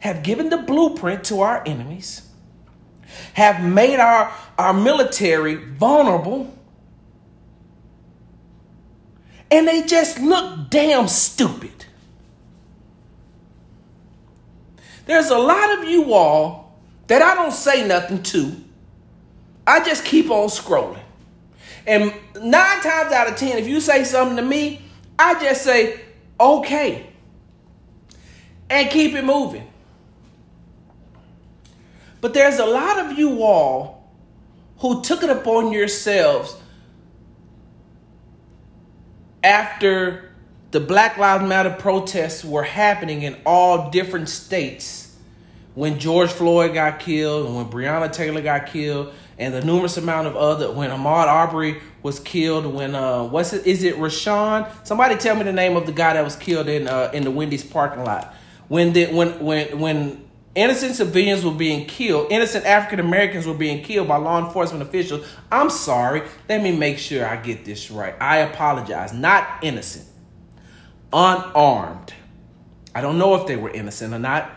have 0.00 0.22
given 0.22 0.50
the 0.50 0.58
blueprint 0.58 1.24
to 1.24 1.40
our 1.40 1.62
enemies, 1.66 2.28
have 3.34 3.62
made 3.62 4.00
our, 4.00 4.32
our 4.58 4.72
military 4.72 5.54
vulnerable, 5.54 6.54
and 9.50 9.66
they 9.66 9.82
just 9.82 10.18
look 10.20 10.70
damn 10.70 11.08
stupid. 11.08 11.86
There's 15.06 15.30
a 15.30 15.38
lot 15.38 15.78
of 15.78 15.88
you 15.88 16.12
all 16.14 16.78
that 17.08 17.20
I 17.20 17.34
don't 17.34 17.52
say 17.52 17.86
nothing 17.86 18.22
to. 18.22 18.54
I 19.66 19.84
just 19.84 20.04
keep 20.04 20.30
on 20.30 20.48
scrolling. 20.48 21.02
And 21.86 22.14
nine 22.36 22.80
times 22.80 23.12
out 23.12 23.28
of 23.28 23.36
ten, 23.36 23.58
if 23.58 23.66
you 23.66 23.80
say 23.80 24.04
something 24.04 24.36
to 24.36 24.42
me, 24.42 24.82
I 25.18 25.40
just 25.40 25.62
say, 25.62 26.00
okay, 26.38 27.08
and 28.68 28.88
keep 28.90 29.14
it 29.14 29.24
moving. 29.24 29.66
But 32.20 32.34
there's 32.34 32.58
a 32.58 32.66
lot 32.66 32.98
of 32.98 33.18
you 33.18 33.42
all 33.42 34.10
who 34.78 35.02
took 35.02 35.22
it 35.22 35.30
upon 35.30 35.72
yourselves 35.72 36.56
after 39.42 40.32
the 40.70 40.80
Black 40.80 41.16
Lives 41.16 41.44
Matter 41.48 41.70
protests 41.70 42.44
were 42.44 42.62
happening 42.62 43.22
in 43.22 43.36
all 43.44 43.90
different 43.90 44.28
states 44.28 45.16
when 45.74 45.98
George 45.98 46.30
Floyd 46.30 46.74
got 46.74 47.00
killed 47.00 47.46
and 47.46 47.56
when 47.56 47.66
Breonna 47.66 48.12
Taylor 48.12 48.40
got 48.40 48.66
killed 48.66 49.12
and 49.38 49.54
the 49.54 49.64
numerous 49.64 49.96
amount 49.96 50.26
of 50.26 50.36
other 50.36 50.70
when 50.70 50.90
Ahmaud 50.90 51.26
Arbery 51.26 51.80
was 52.02 52.20
killed 52.20 52.66
when 52.66 52.94
uh 52.94 53.24
what's 53.24 53.52
it 53.52 53.66
is 53.66 53.82
it 53.82 53.96
Rashawn? 53.96 54.70
Somebody 54.86 55.16
tell 55.16 55.36
me 55.36 55.44
the 55.44 55.52
name 55.52 55.76
of 55.76 55.86
the 55.86 55.92
guy 55.92 56.12
that 56.14 56.24
was 56.24 56.36
killed 56.36 56.68
in 56.68 56.86
uh 56.86 57.10
in 57.12 57.24
the 57.24 57.30
Wendy's 57.30 57.64
parking 57.64 58.04
lot. 58.04 58.34
When 58.68 58.92
the 58.92 59.06
when 59.06 59.40
when 59.44 59.78
when 59.78 60.29
Innocent 60.56 60.96
civilians 60.96 61.44
were 61.44 61.52
being 61.52 61.86
killed. 61.86 62.32
Innocent 62.32 62.66
African 62.66 62.98
Americans 62.98 63.46
were 63.46 63.54
being 63.54 63.84
killed 63.84 64.08
by 64.08 64.16
law 64.16 64.44
enforcement 64.44 64.82
officials. 64.82 65.24
I'm 65.50 65.70
sorry. 65.70 66.22
Let 66.48 66.62
me 66.62 66.76
make 66.76 66.98
sure 66.98 67.24
I 67.24 67.36
get 67.36 67.64
this 67.64 67.90
right. 67.90 68.14
I 68.20 68.38
apologize. 68.38 69.12
Not 69.12 69.62
innocent. 69.62 70.06
Unarmed. 71.12 72.12
I 72.94 73.00
don't 73.00 73.18
know 73.18 73.36
if 73.36 73.46
they 73.46 73.54
were 73.54 73.70
innocent 73.70 74.12
or 74.12 74.18
not. 74.18 74.50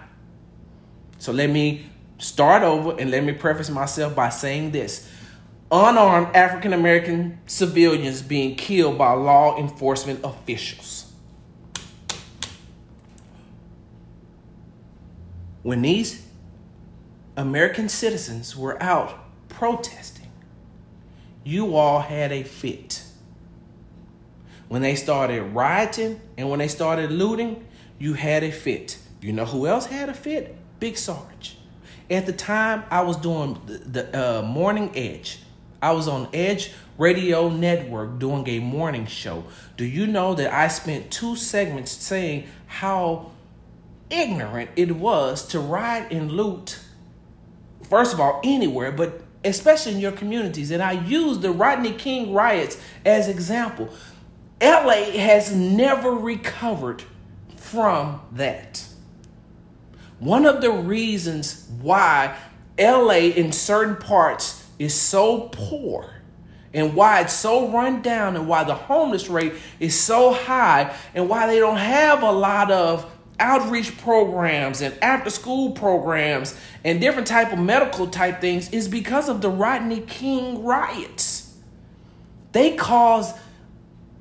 So 1.20 1.32
let 1.32 1.50
me 1.50 1.86
start 2.18 2.64
over 2.64 3.00
and 3.00 3.12
let 3.12 3.24
me 3.24 3.34
preface 3.34 3.70
myself 3.70 4.16
by 4.16 4.30
saying 4.30 4.72
this. 4.72 5.08
Unarmed 5.72 6.36
African 6.36 6.74
American 6.74 7.40
civilians 7.46 8.24
being 8.24 8.56
killed 8.56 8.98
by 8.98 9.12
law 9.14 9.58
enforcement 9.58 10.22
officials. 10.24 11.03
When 15.64 15.82
these 15.82 16.26
American 17.36 17.90
citizens 17.90 18.56
were 18.56 18.82
out 18.84 19.18
protesting, 19.50 20.32
you 21.44 21.76
all 21.76 22.02
had 22.02 22.32
a 22.32 22.44
fit. 22.44 23.04
When 24.68 24.82
they 24.82 24.96
started 24.96 25.42
rioting 25.42 26.22
and 26.38 26.50
when 26.50 26.60
they 26.60 26.68
started 26.68 27.12
looting, 27.12 27.66
you 27.98 28.14
had 28.14 28.44
a 28.44 28.52
fit. 28.52 28.98
You 29.22 29.34
know 29.34 29.46
who 29.46 29.68
else 29.68 29.86
had 29.86 30.10
a 30.10 30.14
fit? 30.14 30.56
Big 30.80 30.98
Sarge. 30.98 31.58
At 32.10 32.26
the 32.26 32.34
time, 32.34 32.84
I 32.90 33.02
was 33.02 33.18
doing 33.18 33.60
the, 33.66 33.78
the 33.78 34.40
uh, 34.40 34.42
Morning 34.42 34.92
Edge. 34.96 35.40
I 35.82 35.92
was 35.92 36.08
on 36.08 36.28
Edge 36.34 36.72
Radio 36.98 37.50
Network 37.50 38.20
doing 38.20 38.48
a 38.48 38.60
morning 38.60 39.06
show. 39.06 39.46
Do 39.78 39.86
you 39.86 40.08
know 40.08 40.34
that 40.36 40.54
I 40.54 40.68
spent 40.68 41.12
two 41.12 41.36
segments 41.36 41.92
saying 41.92 42.48
how 42.68 43.32
ignorant 44.14 44.70
it 44.76 44.96
was 44.96 45.48
to 45.48 45.60
ride 45.60 46.12
and 46.12 46.32
loot, 46.32 46.80
first 47.90 48.14
of 48.14 48.20
all, 48.20 48.40
anywhere, 48.44 48.92
but 48.92 49.22
especially 49.44 49.94
in 49.94 50.00
your 50.00 50.12
communities. 50.12 50.72
And 50.72 50.82
I 50.82 50.94
use 50.94 51.40
the 51.40 51.52
Rodney 51.52 51.94
King 51.94 52.34
riots 52.34 52.80
as 53.06 53.28
example. 53.28 53.90
LA 54.62 55.12
has 55.12 55.54
never 55.54 56.12
recovered 56.12 57.04
from 57.58 58.22
that. 58.34 58.86
One 60.20 60.46
of 60.46 60.62
the 60.62 60.72
reasons 60.72 61.68
why 61.82 62.38
LA 62.80 63.34
in 63.36 63.52
certain 63.52 63.98
parts 63.98 64.66
is 64.80 64.94
so 64.94 65.50
poor 65.50 66.10
and 66.74 66.96
why 66.96 67.22
it's 67.22 67.34
so 67.34 67.70
run 67.70 68.02
down 68.02 68.36
and 68.36 68.48
why 68.48 68.64
the 68.64 68.74
homeless 68.74 69.28
rate 69.28 69.54
is 69.80 70.00
so 70.00 70.34
high 70.34 70.96
and 71.14 71.30
why 71.30 71.46
they 71.46 71.60
don't 71.60 71.78
have 71.78 72.24
a 72.24 72.32
lot 72.32 72.72
of 72.72 73.13
outreach 73.40 73.98
programs 73.98 74.82
and 74.82 74.96
after 75.04 75.30
school 75.30 75.72
programs 75.72 76.58
and 76.84 77.02
different 77.02 77.28
type 77.28 77.52
of 77.52 77.60
medical 77.60 78.08
type 78.08 78.40
things 78.42 78.72
is 78.72 78.88
because 78.88 79.30
of 79.30 79.42
the 79.42 79.50
Rodney 79.50 80.02
King 80.02 80.64
riots. 80.64 81.56
They 82.52 82.76
caused 82.76 83.36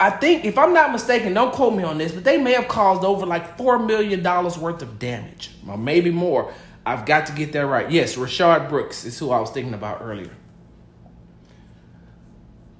I 0.01 0.11
think 0.11 0.45
if 0.45 0.59
I'm 0.59 0.73
not 0.73 0.91
mistaken, 0.91 1.33
don't 1.33 1.55
quote 1.55 1.77
me 1.77 1.85
on 1.85 1.97
this, 1.97 2.11
but 2.11 2.25
they 2.25 2.37
may 2.37 2.55
have 2.55 2.67
caused 2.67 3.05
over 3.05 3.25
like 3.25 3.57
4 3.57 3.79
million 3.79 4.21
dollars 4.21 4.59
worth 4.59 4.83
of 4.83 4.99
damage, 4.99 5.53
or 5.69 5.79
maybe 5.79 6.11
more. 6.11 6.53
I've 6.85 7.07
got 7.07 7.27
to 7.27 7.33
get 7.33 7.53
that 7.53 7.67
right. 7.67 7.89
Yes, 7.89 8.17
Rayshard 8.17 8.69
Brooks 8.69 9.05
is 9.05 9.17
who 9.17 9.31
I 9.31 9.39
was 9.39 9.51
thinking 9.51 9.75
about 9.75 10.01
earlier. 10.03 10.33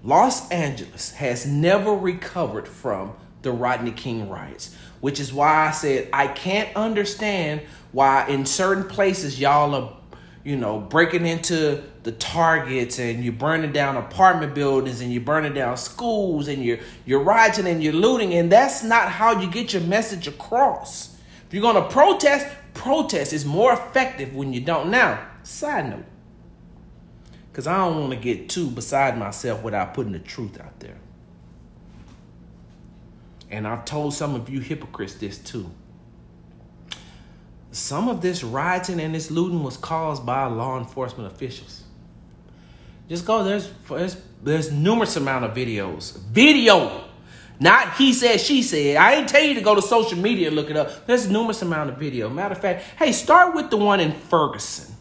Los 0.03 0.51
Angeles 0.51 1.13
has 1.13 1.47
never 1.47 1.93
recovered 1.95 2.67
from 2.67 3.15
the 3.43 3.53
Rodney 3.53 3.93
King 3.93 4.29
riots, 4.29 4.75
which 5.01 5.21
is 5.21 5.33
why 5.33 5.69
I 5.69 5.71
said 5.73 6.09
I 6.13 6.29
can't 6.29 6.75
understand 6.77 7.63
why 7.93 8.27
in 8.29 8.47
certain 8.47 8.85
places 8.85 9.39
y'all 9.39 9.75
are, 9.75 9.97
you 10.45 10.57
know, 10.57 10.81
breaking 10.81 11.27
into 11.27 11.83
the 12.03 12.13
targets 12.13 12.99
and 12.99 13.23
you're 13.23 13.33
burning 13.33 13.73
down 13.73 13.97
apartment 13.97 14.55
buildings 14.55 15.01
and 15.01 15.13
you're 15.13 15.23
burning 15.23 15.55
down 15.55 15.77
schools 15.77 16.49
and 16.49 16.65
you're 16.65 16.79
you're 17.05 17.23
rioting 17.23 17.67
and 17.67 17.83
you're 17.83 17.93
looting 17.93 18.35
and 18.35 18.51
that's 18.51 18.83
not 18.83 19.09
how 19.09 19.41
you 19.41 19.51
get 19.51 19.73
your 19.73 19.83
message 19.83 20.27
across. 20.27 21.17
If 21.47 21.55
you're 21.55 21.63
gonna 21.63 21.89
protest, 21.89 22.47
protest 22.75 23.33
is 23.33 23.45
more 23.45 23.73
effective 23.73 24.35
when 24.35 24.53
you 24.53 24.61
don't. 24.61 24.91
Now, 24.91 25.29
side 25.43 25.91
note, 25.91 26.05
because 27.51 27.67
I 27.67 27.77
don't 27.77 28.01
want 28.01 28.13
to 28.13 28.19
get 28.19 28.49
too 28.49 28.71
beside 28.71 29.19
myself 29.19 29.63
without 29.63 29.95
putting 29.95 30.13
the 30.13 30.19
truth 30.19 30.59
out 30.59 30.81
there. 30.81 30.97
And 33.53 33.69
I've 33.69 33.85
told 33.85 34.15
some 34.15 34.35
of 34.35 34.49
you 34.49 34.61
hypocrites 34.61 35.15
this 35.15 35.37
too. 35.37 35.71
Some 37.71 38.09
of 38.09 38.23
this 38.23 38.43
rioting 38.43 38.99
and 38.99 39.15
this 39.15 39.31
looting 39.31 39.63
was 39.63 39.77
caused 39.77 40.25
by 40.25 40.47
law 40.47 40.79
enforcement 40.79 41.31
officials. 41.31 41.85
Just 43.09 43.27
go, 43.27 43.45
there's, 43.45 43.71
there's, 43.89 44.17
there's 44.43 44.73
numerous 44.73 45.17
amount 45.17 45.45
of 45.45 45.55
videos. 45.55 46.19
Video! 46.19 47.05
Not 47.61 47.95
he 47.95 48.15
said, 48.15 48.41
she 48.41 48.63
said. 48.63 48.97
I 48.97 49.15
ain't 49.15 49.29
tell 49.29 49.43
you 49.43 49.55
to 49.55 49.61
go 49.61 49.75
to 49.75 49.83
social 49.83 50.19
media 50.19 50.49
and 50.49 50.57
look 50.57 50.71
it 50.71 50.77
up. 50.77 51.07
There's 51.07 51.31
numerous 51.31 51.61
amount 51.63 51.91
of 51.91 51.99
video. 51.99 52.29
Matter 52.31 52.55
of 52.55 52.61
fact, 52.61 52.85
hey, 52.99 53.13
start 53.13 53.55
with 53.55 53.71
the 53.71 53.77
one 53.77 54.01
in 54.01 54.13
Ferguson. 54.13 54.95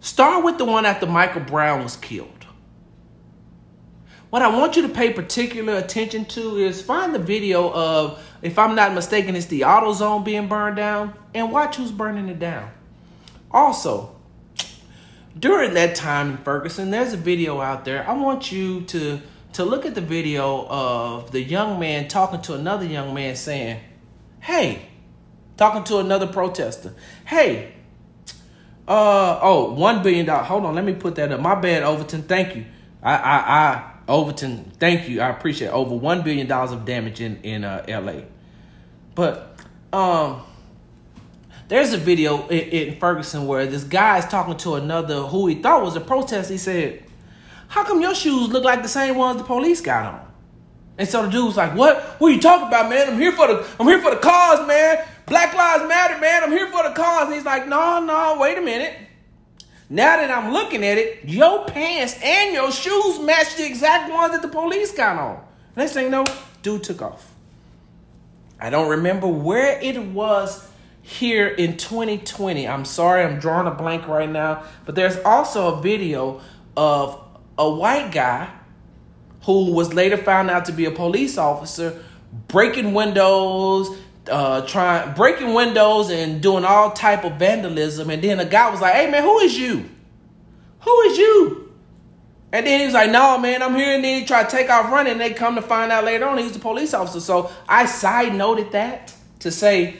Start 0.00 0.44
with 0.44 0.58
the 0.58 0.64
one 0.64 0.86
after 0.86 1.06
Michael 1.06 1.42
Brown 1.42 1.82
was 1.82 1.96
killed. 1.96 2.39
What 4.30 4.42
I 4.42 4.48
want 4.48 4.76
you 4.76 4.82
to 4.82 4.88
pay 4.88 5.12
particular 5.12 5.74
attention 5.74 6.24
to 6.26 6.56
is 6.56 6.80
find 6.80 7.12
the 7.12 7.18
video 7.18 7.72
of, 7.72 8.24
if 8.42 8.60
I'm 8.60 8.76
not 8.76 8.94
mistaken, 8.94 9.34
it's 9.34 9.46
the 9.46 9.62
AutoZone 9.62 10.24
being 10.24 10.46
burned 10.46 10.76
down, 10.76 11.14
and 11.34 11.50
watch 11.50 11.76
who's 11.76 11.90
burning 11.90 12.28
it 12.28 12.38
down. 12.38 12.70
Also, 13.50 14.14
during 15.36 15.74
that 15.74 15.96
time 15.96 16.30
in 16.30 16.36
Ferguson, 16.38 16.92
there's 16.92 17.12
a 17.12 17.16
video 17.16 17.60
out 17.60 17.84
there. 17.84 18.08
I 18.08 18.12
want 18.14 18.52
you 18.52 18.82
to 18.82 19.20
to 19.54 19.64
look 19.64 19.84
at 19.84 19.96
the 19.96 20.00
video 20.00 20.64
of 20.68 21.32
the 21.32 21.42
young 21.42 21.80
man 21.80 22.06
talking 22.06 22.40
to 22.42 22.54
another 22.54 22.84
young 22.84 23.12
man 23.12 23.34
saying, 23.34 23.80
"Hey," 24.38 24.82
talking 25.56 25.82
to 25.84 25.98
another 25.98 26.28
protester, 26.28 26.94
"Hey, 27.24 27.72
uh 28.86 29.40
oh, 29.42 29.72
one 29.72 30.04
billion 30.04 30.26
dollars. 30.26 30.46
Hold 30.46 30.66
on, 30.66 30.76
let 30.76 30.84
me 30.84 30.94
put 30.94 31.16
that 31.16 31.32
up. 31.32 31.40
My 31.40 31.56
bad, 31.56 31.82
Overton. 31.82 32.22
Thank 32.22 32.54
you. 32.54 32.64
I 33.02 33.14
I 33.14 33.36
I 33.36 33.82
Overton, 34.08 34.72
thank 34.78 35.08
you. 35.08 35.20
I 35.20 35.28
appreciate 35.28 35.68
it. 35.68 35.72
over 35.72 35.94
one 35.94 36.22
billion 36.22 36.46
dollars 36.46 36.72
of 36.72 36.84
damage 36.84 37.20
in 37.20 37.40
in 37.42 37.64
uh, 37.64 37.84
L.A. 37.86 38.24
But 39.14 39.56
um, 39.92 40.42
there's 41.68 41.92
a 41.92 41.98
video 41.98 42.48
in, 42.48 42.58
in 42.58 42.98
Ferguson 42.98 43.46
where 43.46 43.66
this 43.66 43.84
guy 43.84 44.18
is 44.18 44.24
talking 44.26 44.56
to 44.58 44.74
another 44.74 45.22
who 45.22 45.46
he 45.46 45.56
thought 45.56 45.82
was 45.82 45.96
a 45.96 46.00
protest. 46.00 46.50
He 46.50 46.58
said, 46.58 47.04
"How 47.68 47.84
come 47.84 48.00
your 48.00 48.14
shoes 48.14 48.48
look 48.48 48.64
like 48.64 48.82
the 48.82 48.88
same 48.88 49.16
ones 49.16 49.38
the 49.38 49.44
police 49.44 49.80
got 49.80 50.06
on?" 50.06 50.32
And 50.98 51.08
so 51.08 51.22
the 51.22 51.30
dude's 51.30 51.56
like, 51.56 51.74
"What? 51.76 52.02
What 52.18 52.30
are 52.30 52.34
you 52.34 52.40
talking 52.40 52.68
about, 52.68 52.90
man? 52.90 53.10
I'm 53.10 53.18
here 53.18 53.32
for 53.32 53.46
the 53.46 53.66
I'm 53.78 53.86
here 53.86 54.00
for 54.00 54.10
the 54.10 54.20
cause, 54.20 54.66
man. 54.66 55.04
Black 55.26 55.54
Lives 55.54 55.88
Matter, 55.88 56.18
man. 56.18 56.42
I'm 56.42 56.50
here 56.50 56.66
for 56.68 56.82
the 56.82 56.94
cause." 56.94 57.26
And 57.26 57.34
he's 57.34 57.44
like, 57.44 57.68
"No, 57.68 58.04
no, 58.04 58.36
wait 58.40 58.58
a 58.58 58.62
minute." 58.62 59.09
Now 59.92 60.18
that 60.18 60.30
I'm 60.30 60.52
looking 60.52 60.84
at 60.84 60.98
it, 60.98 61.24
your 61.24 61.64
pants 61.66 62.16
and 62.22 62.54
your 62.54 62.70
shoes 62.70 63.18
match 63.18 63.56
the 63.56 63.66
exact 63.66 64.10
ones 64.12 64.32
that 64.32 64.40
the 64.40 64.48
police 64.48 64.92
got 64.92 65.18
on. 65.18 65.44
Next 65.74 65.94
thing 65.94 66.04
you 66.04 66.10
know, 66.10 66.24
dude 66.62 66.84
took 66.84 67.02
off. 67.02 67.34
I 68.60 68.70
don't 68.70 68.88
remember 68.88 69.26
where 69.26 69.80
it 69.80 70.00
was 70.00 70.68
here 71.02 71.48
in 71.48 71.76
2020. 71.76 72.68
I'm 72.68 72.84
sorry, 72.84 73.24
I'm 73.24 73.40
drawing 73.40 73.66
a 73.66 73.72
blank 73.72 74.06
right 74.06 74.30
now. 74.30 74.62
But 74.84 74.94
there's 74.94 75.18
also 75.24 75.74
a 75.78 75.80
video 75.82 76.40
of 76.76 77.20
a 77.58 77.68
white 77.68 78.12
guy 78.12 78.48
who 79.42 79.72
was 79.72 79.92
later 79.92 80.16
found 80.16 80.50
out 80.50 80.66
to 80.66 80.72
be 80.72 80.84
a 80.84 80.90
police 80.92 81.36
officer 81.36 82.04
breaking 82.46 82.94
windows, 82.94 83.88
uh, 84.30 84.66
trying 84.66 85.14
breaking 85.14 85.54
windows 85.54 86.10
and 86.10 86.40
doing 86.40 86.64
all 86.64 86.92
type 86.92 87.24
of 87.24 87.34
vandalism. 87.34 88.10
And 88.10 88.22
then 88.22 88.40
a 88.40 88.44
guy 88.44 88.70
was 88.70 88.80
like, 88.80 88.94
"Hey 88.94 89.10
man, 89.10 89.22
who 89.22 89.38
is 89.40 89.58
you? 89.58 89.88
Who 90.80 91.00
is 91.02 91.18
you?" 91.18 91.72
And 92.52 92.66
then 92.66 92.80
he 92.80 92.86
was 92.86 92.94
like, 92.94 93.10
"No 93.10 93.38
man, 93.38 93.62
I'm 93.62 93.74
here." 93.74 93.94
And 93.94 94.04
then 94.04 94.20
he 94.20 94.26
tried 94.26 94.48
to 94.48 94.56
take 94.56 94.70
off 94.70 94.90
running. 94.90 95.12
And 95.12 95.20
they 95.20 95.32
come 95.32 95.54
to 95.56 95.62
find 95.62 95.92
out 95.92 96.04
later 96.04 96.26
on 96.26 96.38
he's 96.38 96.56
a 96.56 96.60
police 96.60 96.94
officer. 96.94 97.20
So 97.20 97.50
I 97.68 97.86
side 97.86 98.34
noted 98.34 98.72
that 98.72 99.14
to 99.40 99.50
say 99.50 99.96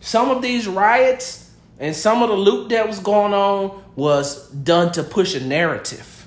some 0.00 0.30
of 0.30 0.42
these 0.42 0.68
riots 0.68 1.50
and 1.78 1.94
some 1.94 2.22
of 2.22 2.28
the 2.28 2.36
loot 2.36 2.70
that 2.70 2.86
was 2.86 2.98
going 3.00 3.34
on 3.34 3.82
was 3.96 4.48
done 4.50 4.92
to 4.92 5.02
push 5.02 5.34
a 5.34 5.40
narrative. 5.40 6.26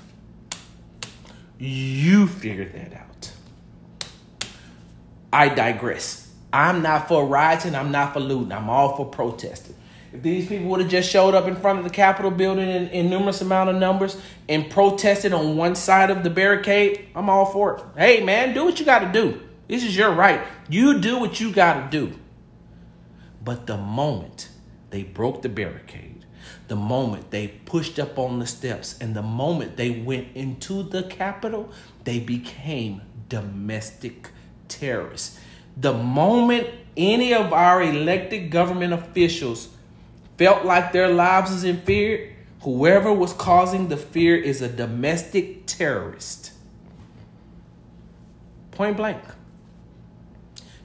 You 1.58 2.26
figure 2.26 2.68
that 2.68 2.94
out. 2.94 3.32
I 5.32 5.48
digress. 5.48 6.19
I'm 6.52 6.82
not 6.82 7.08
for 7.08 7.26
rioting. 7.26 7.74
I'm 7.74 7.92
not 7.92 8.12
for 8.12 8.20
looting. 8.20 8.52
I'm 8.52 8.68
all 8.68 8.96
for 8.96 9.06
protesting. 9.06 9.76
If 10.12 10.22
these 10.22 10.48
people 10.48 10.66
would 10.70 10.80
have 10.80 10.90
just 10.90 11.08
showed 11.08 11.34
up 11.34 11.46
in 11.46 11.54
front 11.54 11.78
of 11.78 11.84
the 11.84 11.90
Capitol 11.90 12.32
building 12.32 12.68
in, 12.68 12.88
in 12.88 13.10
numerous 13.10 13.40
amount 13.40 13.70
of 13.70 13.76
numbers 13.76 14.20
and 14.48 14.68
protested 14.68 15.32
on 15.32 15.56
one 15.56 15.76
side 15.76 16.10
of 16.10 16.24
the 16.24 16.30
barricade, 16.30 17.08
I'm 17.14 17.30
all 17.30 17.46
for 17.46 17.76
it. 17.76 17.84
Hey, 17.96 18.24
man, 18.24 18.52
do 18.52 18.64
what 18.64 18.80
you 18.80 18.86
got 18.86 19.00
to 19.00 19.12
do. 19.12 19.40
This 19.68 19.84
is 19.84 19.96
your 19.96 20.12
right. 20.12 20.40
You 20.68 20.98
do 21.00 21.20
what 21.20 21.38
you 21.38 21.52
got 21.52 21.90
to 21.90 21.98
do. 21.98 22.18
But 23.44 23.68
the 23.68 23.76
moment 23.76 24.48
they 24.90 25.04
broke 25.04 25.42
the 25.42 25.48
barricade, 25.48 26.24
the 26.66 26.74
moment 26.74 27.30
they 27.30 27.46
pushed 27.46 28.00
up 28.00 28.18
on 28.18 28.40
the 28.40 28.46
steps, 28.46 28.98
and 29.00 29.14
the 29.14 29.22
moment 29.22 29.76
they 29.76 29.90
went 29.90 30.28
into 30.34 30.82
the 30.82 31.04
Capitol, 31.04 31.70
they 32.02 32.18
became 32.18 33.02
domestic 33.28 34.30
terrorists 34.66 35.38
the 35.80 35.94
moment 35.94 36.68
any 36.96 37.32
of 37.32 37.52
our 37.52 37.82
elected 37.82 38.50
government 38.50 38.92
officials 38.92 39.68
felt 40.36 40.64
like 40.64 40.92
their 40.92 41.08
lives 41.08 41.50
is 41.50 41.64
in 41.64 41.80
fear, 41.82 42.34
whoever 42.62 43.12
was 43.12 43.32
causing 43.32 43.88
the 43.88 43.96
fear 43.96 44.36
is 44.36 44.60
a 44.60 44.68
domestic 44.68 45.66
terrorist. 45.66 46.52
Point 48.72 48.96
blank. 48.96 49.22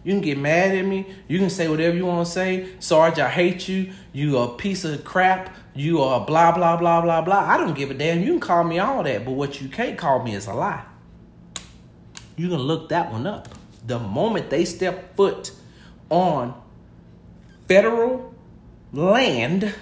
You 0.04 0.14
can 0.14 0.22
get 0.22 0.38
mad 0.38 0.76
at 0.76 0.86
me. 0.86 1.08
You 1.28 1.40
can 1.40 1.50
say 1.50 1.68
whatever 1.68 1.98
you 1.98 2.06
want 2.06 2.28
to 2.28 2.32
say. 2.32 2.70
Sarge, 2.80 3.18
I 3.18 3.30
hate 3.30 3.68
you. 3.68 3.92
You 4.14 4.38
a 4.38 4.56
piece 4.56 4.86
of 4.86 5.04
crap. 5.04 5.56
You 5.74 6.02
are 6.02 6.26
blah, 6.26 6.52
blah, 6.52 6.78
blah, 6.78 7.02
blah, 7.02 7.22
blah. 7.22 7.40
I 7.40 7.58
don't 7.58 7.74
give 7.74 7.90
a 7.90 7.96
damn. 7.96 8.22
You 8.22 8.34
can 8.34 8.40
call 8.40 8.64
me 8.64 8.78
all 8.78 9.02
that. 9.04 9.26
But 9.26 9.32
what 9.32 9.62
you 9.62 9.68
can't 9.68 9.98
call 9.98 10.24
me 10.24 10.36
is 10.36 10.46
a 10.46 10.54
lie. 10.54 10.84
You 12.38 12.50
can 12.50 12.60
look 12.60 12.90
that 12.90 13.12
one 13.12 13.26
up 13.26 13.50
the 13.86 14.00
moment 14.00 14.50
they 14.50 14.66
step 14.66 15.16
foot 15.16 15.52
on 16.10 16.60
federal 17.68 18.34
land 18.94 19.74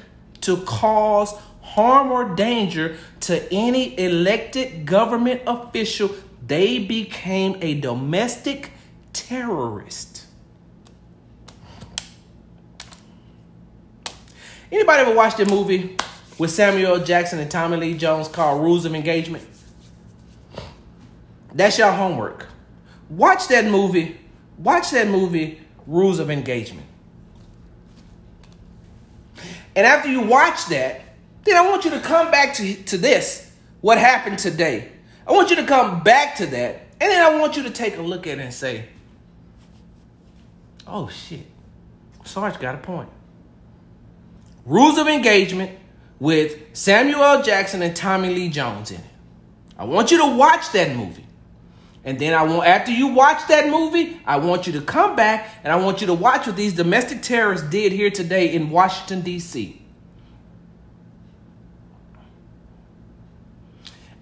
to 0.42 0.58
cause 0.58 1.34
harm 1.62 2.12
or 2.12 2.36
danger 2.36 2.98
to 3.22 3.52
any 3.52 3.98
elected 4.00 4.86
government 4.86 5.42
official, 5.48 6.10
they 6.46 6.80
became 6.80 7.58
a 7.62 7.80
domestic 7.80 8.72
terrorist. 9.14 10.26
Anybody 14.72 15.02
ever 15.02 15.14
watched 15.14 15.38
the 15.38 15.46
movie 15.46 15.96
with 16.40 16.50
Samuel 16.50 17.00
Jackson 17.00 17.40
and 17.40 17.50
Tommy 17.50 17.78
Lee 17.78 17.94
Jones 17.96 18.28
called 18.28 18.62
Rules 18.62 18.86
of 18.86 18.96
Engagement? 18.96 19.48
That's 21.54 21.78
your 21.78 21.92
homework. 21.92 22.48
Watch 23.10 23.48
that 23.50 23.66
movie. 23.66 24.18
Watch 24.58 24.92
that 24.92 25.08
movie, 25.08 25.60
Rules 25.88 26.20
of 26.20 26.30
Engagement. 26.30 26.88
And 29.76 29.88
after 29.88 30.10
you 30.10 30.22
watch 30.22 30.68
that, 30.68 31.02
then 31.44 31.58
I 31.58 31.68
want 31.70 31.86
you 31.86 31.92
to 31.92 32.00
come 32.00 32.32
back 32.32 32.54
to, 32.56 32.76
to 32.84 32.98
this, 32.98 33.52
what 33.82 33.98
happened 33.98 34.40
today. 34.40 34.92
I 35.28 35.32
want 35.32 35.50
you 35.50 35.56
to 35.58 35.66
come 35.66 36.04
back 36.04 36.36
to 36.38 36.46
that, 36.46 36.76
and 37.02 37.12
then 37.12 37.22
I 37.22 37.40
want 37.40 37.58
you 37.58 37.64
to 37.64 37.70
take 37.70 37.98
a 37.98 38.02
look 38.02 38.28
at 38.28 38.40
it 38.40 38.42
and 38.42 38.54
say, 38.54 38.86
oh 40.88 41.10
shit, 41.10 41.46
Sarge 42.24 42.60
got 42.60 42.76
a 42.76 42.78
point. 42.78 43.10
Rules 44.66 44.98
of 44.98 45.08
Engagement 45.08 45.72
with 46.20 46.58
Samuel 46.74 47.24
L. 47.24 47.44
Jackson 47.44 47.82
and 47.82 47.96
Tommy 47.96 48.34
Lee 48.34 48.50
Jones 48.50 48.92
in 48.92 48.98
it. 48.98 49.04
I 49.78 49.86
want 49.86 50.12
you 50.12 50.20
to 50.20 50.38
watch 50.38 50.72
that 50.72 50.96
movie. 50.96 51.26
And 52.06 52.20
then 52.20 52.34
I 52.34 52.44
want 52.44 52.68
after 52.68 52.92
you 52.92 53.08
watch 53.08 53.48
that 53.48 53.70
movie, 53.70 54.20
I 54.26 54.38
want 54.38 54.68
you 54.68 54.74
to 54.74 54.82
come 54.82 55.16
back 55.16 55.50
and 55.64 55.72
I 55.72 55.78
want 55.78 56.02
you 56.02 56.08
to 56.08 56.14
watch 56.14 56.48
what 56.48 56.56
these 56.56 56.74
domestic 56.74 57.22
terrorists 57.22 57.70
did 57.70 57.94
here 57.94 58.10
today 58.10 58.54
in 58.54 58.70
Washington 58.70 59.22
D.C. 59.22 59.82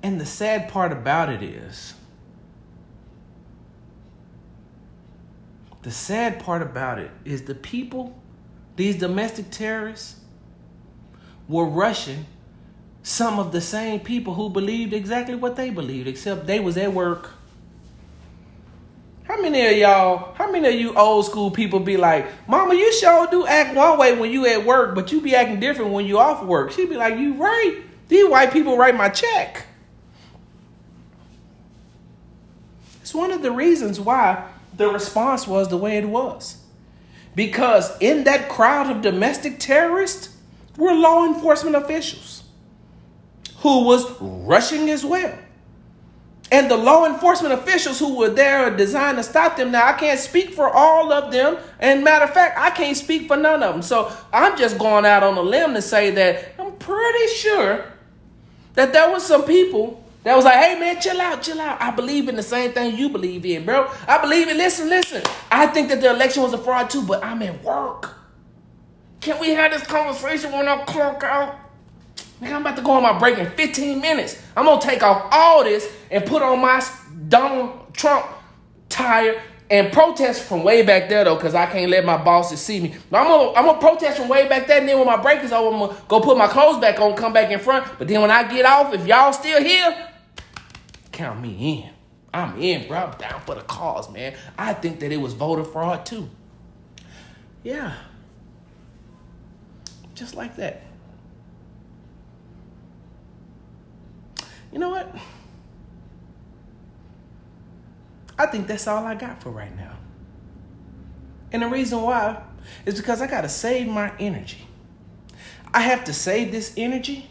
And 0.03 0.21
the 0.21 0.25
sad 0.25 0.69
part 0.69 0.91
about 0.91 1.29
it 1.29 1.41
is 1.41 1.95
the 5.81 5.91
sad 5.91 6.39
part 6.39 6.61
about 6.61 6.99
it 6.99 7.09
is 7.25 7.43
the 7.43 7.55
people, 7.55 8.19
these 8.75 8.95
domestic 8.95 9.49
terrorists, 9.49 10.19
were 11.47 11.65
rushing 11.65 12.27
some 13.03 13.39
of 13.39 13.51
the 13.51 13.61
same 13.61 13.99
people 13.99 14.35
who 14.35 14.49
believed 14.49 14.93
exactly 14.93 15.33
what 15.33 15.55
they 15.55 15.71
believed, 15.71 16.07
except 16.07 16.45
they 16.45 16.59
was 16.59 16.77
at 16.77 16.93
work 16.93 17.31
how 19.41 19.49
many 19.49 19.65
of 19.65 19.77
y'all, 19.77 20.33
how 20.35 20.51
many 20.51 20.67
of 20.67 20.75
you 20.75 20.93
old 20.93 21.25
school 21.25 21.49
people 21.49 21.79
be 21.79 21.97
like, 21.97 22.27
Mama, 22.47 22.75
you 22.75 22.93
sure 22.93 23.25
do 23.25 23.47
act 23.47 23.75
one 23.75 23.97
way 23.97 24.15
when 24.15 24.29
you 24.29 24.45
at 24.45 24.63
work, 24.63 24.93
but 24.93 25.11
you 25.11 25.19
be 25.19 25.35
acting 25.35 25.59
different 25.59 25.89
when 25.89 26.05
you 26.05 26.19
off 26.19 26.45
work? 26.45 26.71
She'd 26.71 26.89
be 26.89 26.95
like, 26.95 27.17
You 27.17 27.33
right. 27.33 27.81
These 28.07 28.29
white 28.29 28.53
people 28.53 28.77
write 28.77 28.95
my 28.95 29.09
check. 29.09 29.65
It's 33.01 33.15
one 33.15 33.31
of 33.31 33.41
the 33.41 33.51
reasons 33.51 33.99
why 33.99 34.47
the 34.77 34.89
response 34.89 35.47
was 35.47 35.69
the 35.69 35.77
way 35.77 35.97
it 35.97 36.07
was. 36.07 36.61
Because 37.33 37.97
in 37.99 38.25
that 38.25 38.47
crowd 38.47 38.95
of 38.95 39.01
domestic 39.01 39.57
terrorists 39.57 40.37
were 40.77 40.93
law 40.93 41.25
enforcement 41.25 41.75
officials 41.75 42.43
who 43.57 43.85
was 43.85 44.05
rushing 44.21 44.91
as 44.91 45.03
well. 45.03 45.35
And 46.51 46.69
the 46.69 46.75
law 46.75 47.05
enforcement 47.05 47.53
officials 47.53 47.97
who 47.97 48.17
were 48.17 48.29
there 48.29 48.65
are 48.65 48.75
designed 48.75 49.17
to 49.17 49.23
stop 49.23 49.55
them. 49.55 49.71
Now, 49.71 49.87
I 49.87 49.93
can't 49.93 50.19
speak 50.19 50.53
for 50.53 50.69
all 50.69 51.13
of 51.13 51.31
them. 51.31 51.57
And 51.79 52.03
matter 52.03 52.25
of 52.25 52.33
fact, 52.33 52.59
I 52.59 52.71
can't 52.71 52.97
speak 52.97 53.27
for 53.27 53.37
none 53.37 53.63
of 53.63 53.73
them. 53.73 53.81
So 53.81 54.11
I'm 54.33 54.57
just 54.57 54.77
going 54.77 55.05
out 55.05 55.23
on 55.23 55.37
a 55.37 55.41
limb 55.41 55.73
to 55.75 55.81
say 55.81 56.11
that 56.11 56.55
I'm 56.59 56.73
pretty 56.73 57.27
sure 57.35 57.85
that 58.73 58.91
there 58.91 59.09
was 59.09 59.25
some 59.25 59.45
people 59.45 60.03
that 60.23 60.35
was 60.35 60.43
like, 60.45 60.55
hey 60.55 60.77
man, 60.77 61.01
chill 61.01 61.19
out, 61.19 61.41
chill 61.41 61.59
out. 61.59 61.81
I 61.81 61.91
believe 61.91 62.27
in 62.27 62.35
the 62.35 62.43
same 62.43 62.73
thing 62.73 62.97
you 62.97 63.09
believe 63.09 63.45
in, 63.45 63.65
bro. 63.65 63.89
I 64.07 64.21
believe 64.21 64.49
in, 64.49 64.57
listen, 64.57 64.89
listen. 64.89 65.23
I 65.49 65.67
think 65.67 65.87
that 65.89 66.01
the 66.01 66.09
election 66.11 66.43
was 66.43 66.53
a 66.53 66.57
fraud 66.57 66.89
too, 66.89 67.01
but 67.03 67.23
I'm 67.23 67.41
at 67.41 67.63
work. 67.63 68.13
Can 69.21 69.39
we 69.39 69.51
have 69.51 69.71
this 69.71 69.85
conversation 69.85 70.51
when 70.51 70.67
I 70.67 70.83
clock 70.83 71.23
out? 71.23 71.60
Nigga, 72.41 72.53
I'm 72.53 72.61
about 72.61 72.75
to 72.77 72.81
go 72.81 72.91
on 72.91 73.03
my 73.03 73.17
break 73.17 73.37
in 73.37 73.49
15 73.51 74.01
minutes. 74.01 74.41
I'm 74.57 74.65
gonna 74.65 74.81
take 74.81 75.03
off 75.03 75.27
all 75.31 75.63
this 75.63 75.87
and 76.09 76.25
put 76.25 76.41
on 76.41 76.59
my 76.59 76.83
Donald 77.27 77.93
Trump 77.93 78.25
tire 78.89 79.39
and 79.69 79.91
protest 79.93 80.43
from 80.43 80.63
way 80.63 80.81
back 80.81 81.07
there 81.07 81.23
though, 81.23 81.35
because 81.35 81.53
I 81.53 81.67
can't 81.67 81.89
let 81.91 82.03
my 82.03 82.17
bosses 82.17 82.59
see 82.59 82.81
me. 82.81 82.95
I'm 83.11 83.27
gonna 83.27 83.51
I'm 83.51 83.65
gonna 83.65 83.79
protest 83.79 84.17
from 84.17 84.27
way 84.27 84.49
back 84.49 84.65
there, 84.67 84.79
and 84.79 84.89
then 84.89 84.97
when 84.97 85.07
my 85.07 85.17
break 85.17 85.43
is 85.43 85.51
over, 85.51 85.73
I'm 85.73 85.87
gonna 85.87 86.01
go 86.07 86.19
put 86.19 86.37
my 86.37 86.47
clothes 86.47 86.81
back 86.81 86.99
on, 86.99 87.15
come 87.15 87.31
back 87.31 87.51
in 87.51 87.59
front. 87.59 87.87
But 87.99 88.07
then 88.07 88.21
when 88.21 88.31
I 88.31 88.51
get 88.51 88.65
off, 88.65 88.93
if 88.93 89.05
y'all 89.05 89.31
still 89.33 89.63
here, 89.63 90.09
count 91.11 91.39
me 91.41 91.83
in. 91.83 91.89
I'm 92.33 92.59
in, 92.59 92.87
bro. 92.87 92.97
I'm 92.97 93.17
down 93.17 93.41
for 93.41 93.55
the 93.55 93.61
cause, 93.61 94.11
man. 94.11 94.35
I 94.57 94.73
think 94.73 94.99
that 95.01 95.11
it 95.11 95.17
was 95.17 95.33
voter 95.33 95.63
fraud 95.63 96.05
too. 96.05 96.29
Yeah. 97.63 97.93
Just 100.15 100.35
like 100.35 100.55
that. 100.55 100.83
You 104.71 104.79
know 104.79 104.89
what? 104.89 105.13
I 108.37 108.45
think 108.47 108.67
that's 108.67 108.87
all 108.87 109.05
I 109.05 109.15
got 109.15 109.41
for 109.41 109.51
right 109.51 109.75
now. 109.75 109.97
And 111.51 111.61
the 111.61 111.67
reason 111.67 112.01
why 112.01 112.41
is 112.85 112.95
because 112.99 113.21
I 113.21 113.27
got 113.27 113.41
to 113.41 113.49
save 113.49 113.87
my 113.87 114.13
energy. 114.19 114.67
I 115.73 115.81
have 115.81 116.03
to 116.05 116.13
save 116.13 116.51
this 116.51 116.73
energy, 116.75 117.29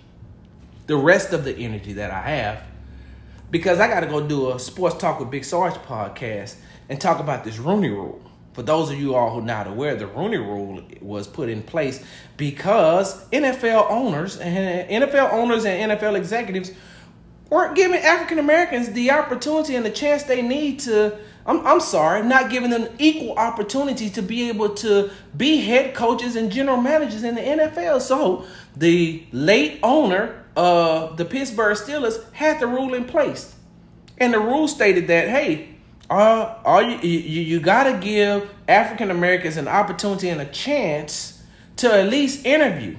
the 0.87 0.97
rest 0.97 1.33
of 1.33 1.45
the 1.45 1.55
energy 1.57 1.95
that 1.95 2.11
I 2.11 2.23
have, 2.23 2.63
because 3.51 3.81
I 3.81 3.89
got 3.89 4.01
to 4.01 4.07
go 4.07 4.27
do 4.27 4.53
a 4.53 4.59
Sports 4.59 4.97
Talk 4.97 5.21
with 5.21 5.31
Big 5.31 5.45
Sarge 5.45 5.75
podcast 5.75 6.57
and 6.89 7.01
talk 7.01 7.21
about 7.21 7.45
this 7.45 7.59
Rooney 7.59 7.89
Rule. 7.89 8.23
For 8.53 8.63
those 8.63 8.91
of 8.91 8.99
you 8.99 9.15
all 9.15 9.31
who 9.31 9.39
are 9.41 9.45
not 9.45 9.67
aware, 9.67 9.95
the 9.95 10.07
Rooney 10.07 10.39
Rule 10.39 10.83
was 11.01 11.27
put 11.27 11.49
in 11.49 11.63
place 11.63 12.05
because 12.37 13.25
NFL 13.29 13.91
owners 13.91 14.39
and 14.39 14.89
NFL 14.89 15.33
owners 15.33 15.65
and 15.65 15.93
NFL 15.93 16.17
executives 16.17 16.73
weren't 17.51 17.75
giving 17.75 18.01
African 18.01 18.39
Americans 18.39 18.91
the 18.93 19.11
opportunity 19.11 19.75
and 19.75 19.85
the 19.85 19.91
chance 19.91 20.23
they 20.23 20.41
need 20.41 20.79
to. 20.81 21.19
I'm, 21.45 21.67
I'm 21.67 21.81
sorry, 21.81 22.23
not 22.23 22.49
giving 22.49 22.71
them 22.71 22.89
equal 22.99 23.33
opportunity 23.37 24.09
to 24.11 24.23
be 24.23 24.49
able 24.49 24.75
to 24.77 25.11
be 25.37 25.61
head 25.61 25.95
coaches 25.95 26.37
and 26.37 26.51
general 26.51 26.81
managers 26.81 27.25
in 27.25 27.35
the 27.35 27.41
NFL. 27.41 28.01
So 28.01 28.45
the 28.77 29.25
late 29.33 29.81
owner 29.83 30.45
of 30.57 31.17
the 31.17 31.25
Pittsburgh 31.25 31.77
Steelers 31.77 32.33
had 32.33 32.61
the 32.61 32.67
rule 32.67 32.95
in 32.95 33.05
place, 33.05 33.55
and 34.19 34.33
the 34.33 34.41
rule 34.41 34.69
stated 34.69 35.09
that 35.09 35.29
hey, 35.29 35.75
uh, 36.09 36.57
all 36.65 36.83
you 36.83 36.99
you, 36.99 37.41
you 37.43 37.61
got 37.61 37.85
to 37.85 37.99
give 37.99 38.51
African 38.69 39.11
Americans 39.11 39.57
an 39.57 39.69
opportunity 39.69 40.29
and 40.29 40.41
a 40.41 40.47
chance 40.47 41.43
to 41.77 41.93
at 41.93 42.09
least 42.09 42.45
interview. 42.45 42.97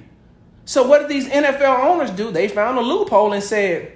So 0.64 0.86
what 0.86 1.00
did 1.00 1.08
these 1.08 1.28
NFL 1.28 1.84
owners 1.84 2.10
do? 2.10 2.30
They 2.30 2.48
found 2.48 2.78
a 2.78 2.80
loophole 2.80 3.32
and 3.32 3.42
said 3.42 3.92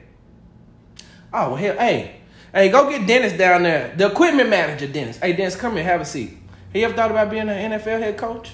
Oh, 1.38 1.48
well, 1.50 1.56
hell, 1.56 1.76
hey, 1.76 2.16
hey, 2.50 2.70
go 2.70 2.88
get 2.88 3.06
Dennis 3.06 3.34
down 3.34 3.64
there, 3.64 3.92
the 3.94 4.06
equipment 4.06 4.48
manager, 4.48 4.86
Dennis. 4.86 5.18
Hey, 5.18 5.34
Dennis, 5.34 5.54
come 5.54 5.74
here, 5.74 5.84
have 5.84 6.00
a 6.00 6.04
seat. 6.06 6.30
Have 6.30 6.76
you 6.76 6.84
ever 6.86 6.94
thought 6.94 7.10
about 7.10 7.28
being 7.28 7.46
an 7.50 7.72
NFL 7.72 8.00
head 8.00 8.16
coach? 8.16 8.52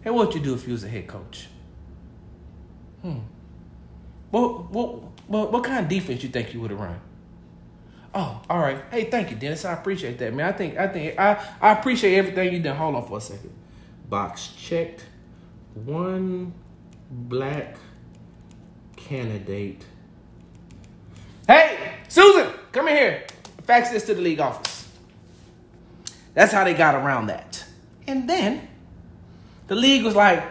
Hey, 0.00 0.08
what 0.08 0.28
would 0.28 0.34
you 0.34 0.40
do 0.40 0.54
if 0.54 0.66
you 0.66 0.72
was 0.72 0.82
a 0.82 0.88
head 0.88 1.06
coach? 1.06 1.48
Hmm. 3.02 3.18
What, 4.30 4.70
what, 4.70 5.02
what, 5.26 5.52
what 5.52 5.62
kind 5.62 5.84
of 5.84 5.90
defense 5.90 6.22
you 6.22 6.30
think 6.30 6.54
you 6.54 6.62
would 6.62 6.70
have 6.70 6.80
run? 6.80 6.98
Oh, 8.14 8.40
all 8.48 8.60
right. 8.60 8.82
Hey, 8.90 9.10
thank 9.10 9.30
you, 9.30 9.36
Dennis. 9.36 9.66
I 9.66 9.74
appreciate 9.74 10.18
that, 10.20 10.32
man. 10.32 10.48
I 10.48 10.52
think, 10.52 10.78
I 10.78 10.88
think, 10.88 11.18
I, 11.18 11.46
I 11.60 11.72
appreciate 11.72 12.16
everything 12.16 12.54
you 12.54 12.60
done. 12.60 12.76
Hold 12.76 12.94
on 12.94 13.06
for 13.06 13.18
a 13.18 13.20
second. 13.20 13.52
Box 14.08 14.54
checked. 14.58 15.04
One 15.74 16.54
black 17.10 17.76
candidate 18.96 19.84
Hey, 21.50 21.96
Susan, 22.06 22.52
come 22.70 22.86
in 22.86 22.96
here. 22.96 23.26
Fax 23.64 23.90
this 23.90 24.06
to 24.06 24.14
the 24.14 24.20
league 24.20 24.38
office. 24.38 24.88
That's 26.32 26.52
how 26.52 26.62
they 26.62 26.74
got 26.74 26.94
around 26.94 27.26
that. 27.26 27.64
And 28.06 28.30
then 28.30 28.68
the 29.66 29.74
league 29.74 30.04
was 30.04 30.14
like, 30.14 30.44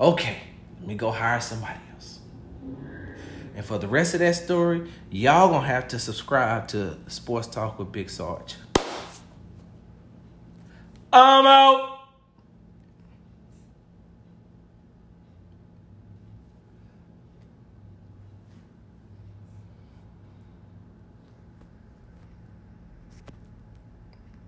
okay, 0.00 0.38
let 0.78 0.88
me 0.88 0.94
go 0.94 1.10
hire 1.10 1.38
somebody 1.42 1.78
else. 1.92 2.20
And 3.54 3.62
for 3.62 3.76
the 3.76 3.86
rest 3.86 4.14
of 4.14 4.20
that 4.20 4.36
story, 4.36 4.90
y'all 5.10 5.50
gonna 5.50 5.66
have 5.66 5.86
to 5.88 5.98
subscribe 5.98 6.66
to 6.68 6.96
Sports 7.08 7.48
Talk 7.48 7.78
with 7.78 7.92
Big 7.92 8.08
Sarge. 8.08 8.54
I'm 11.12 11.44
out. 11.44 12.01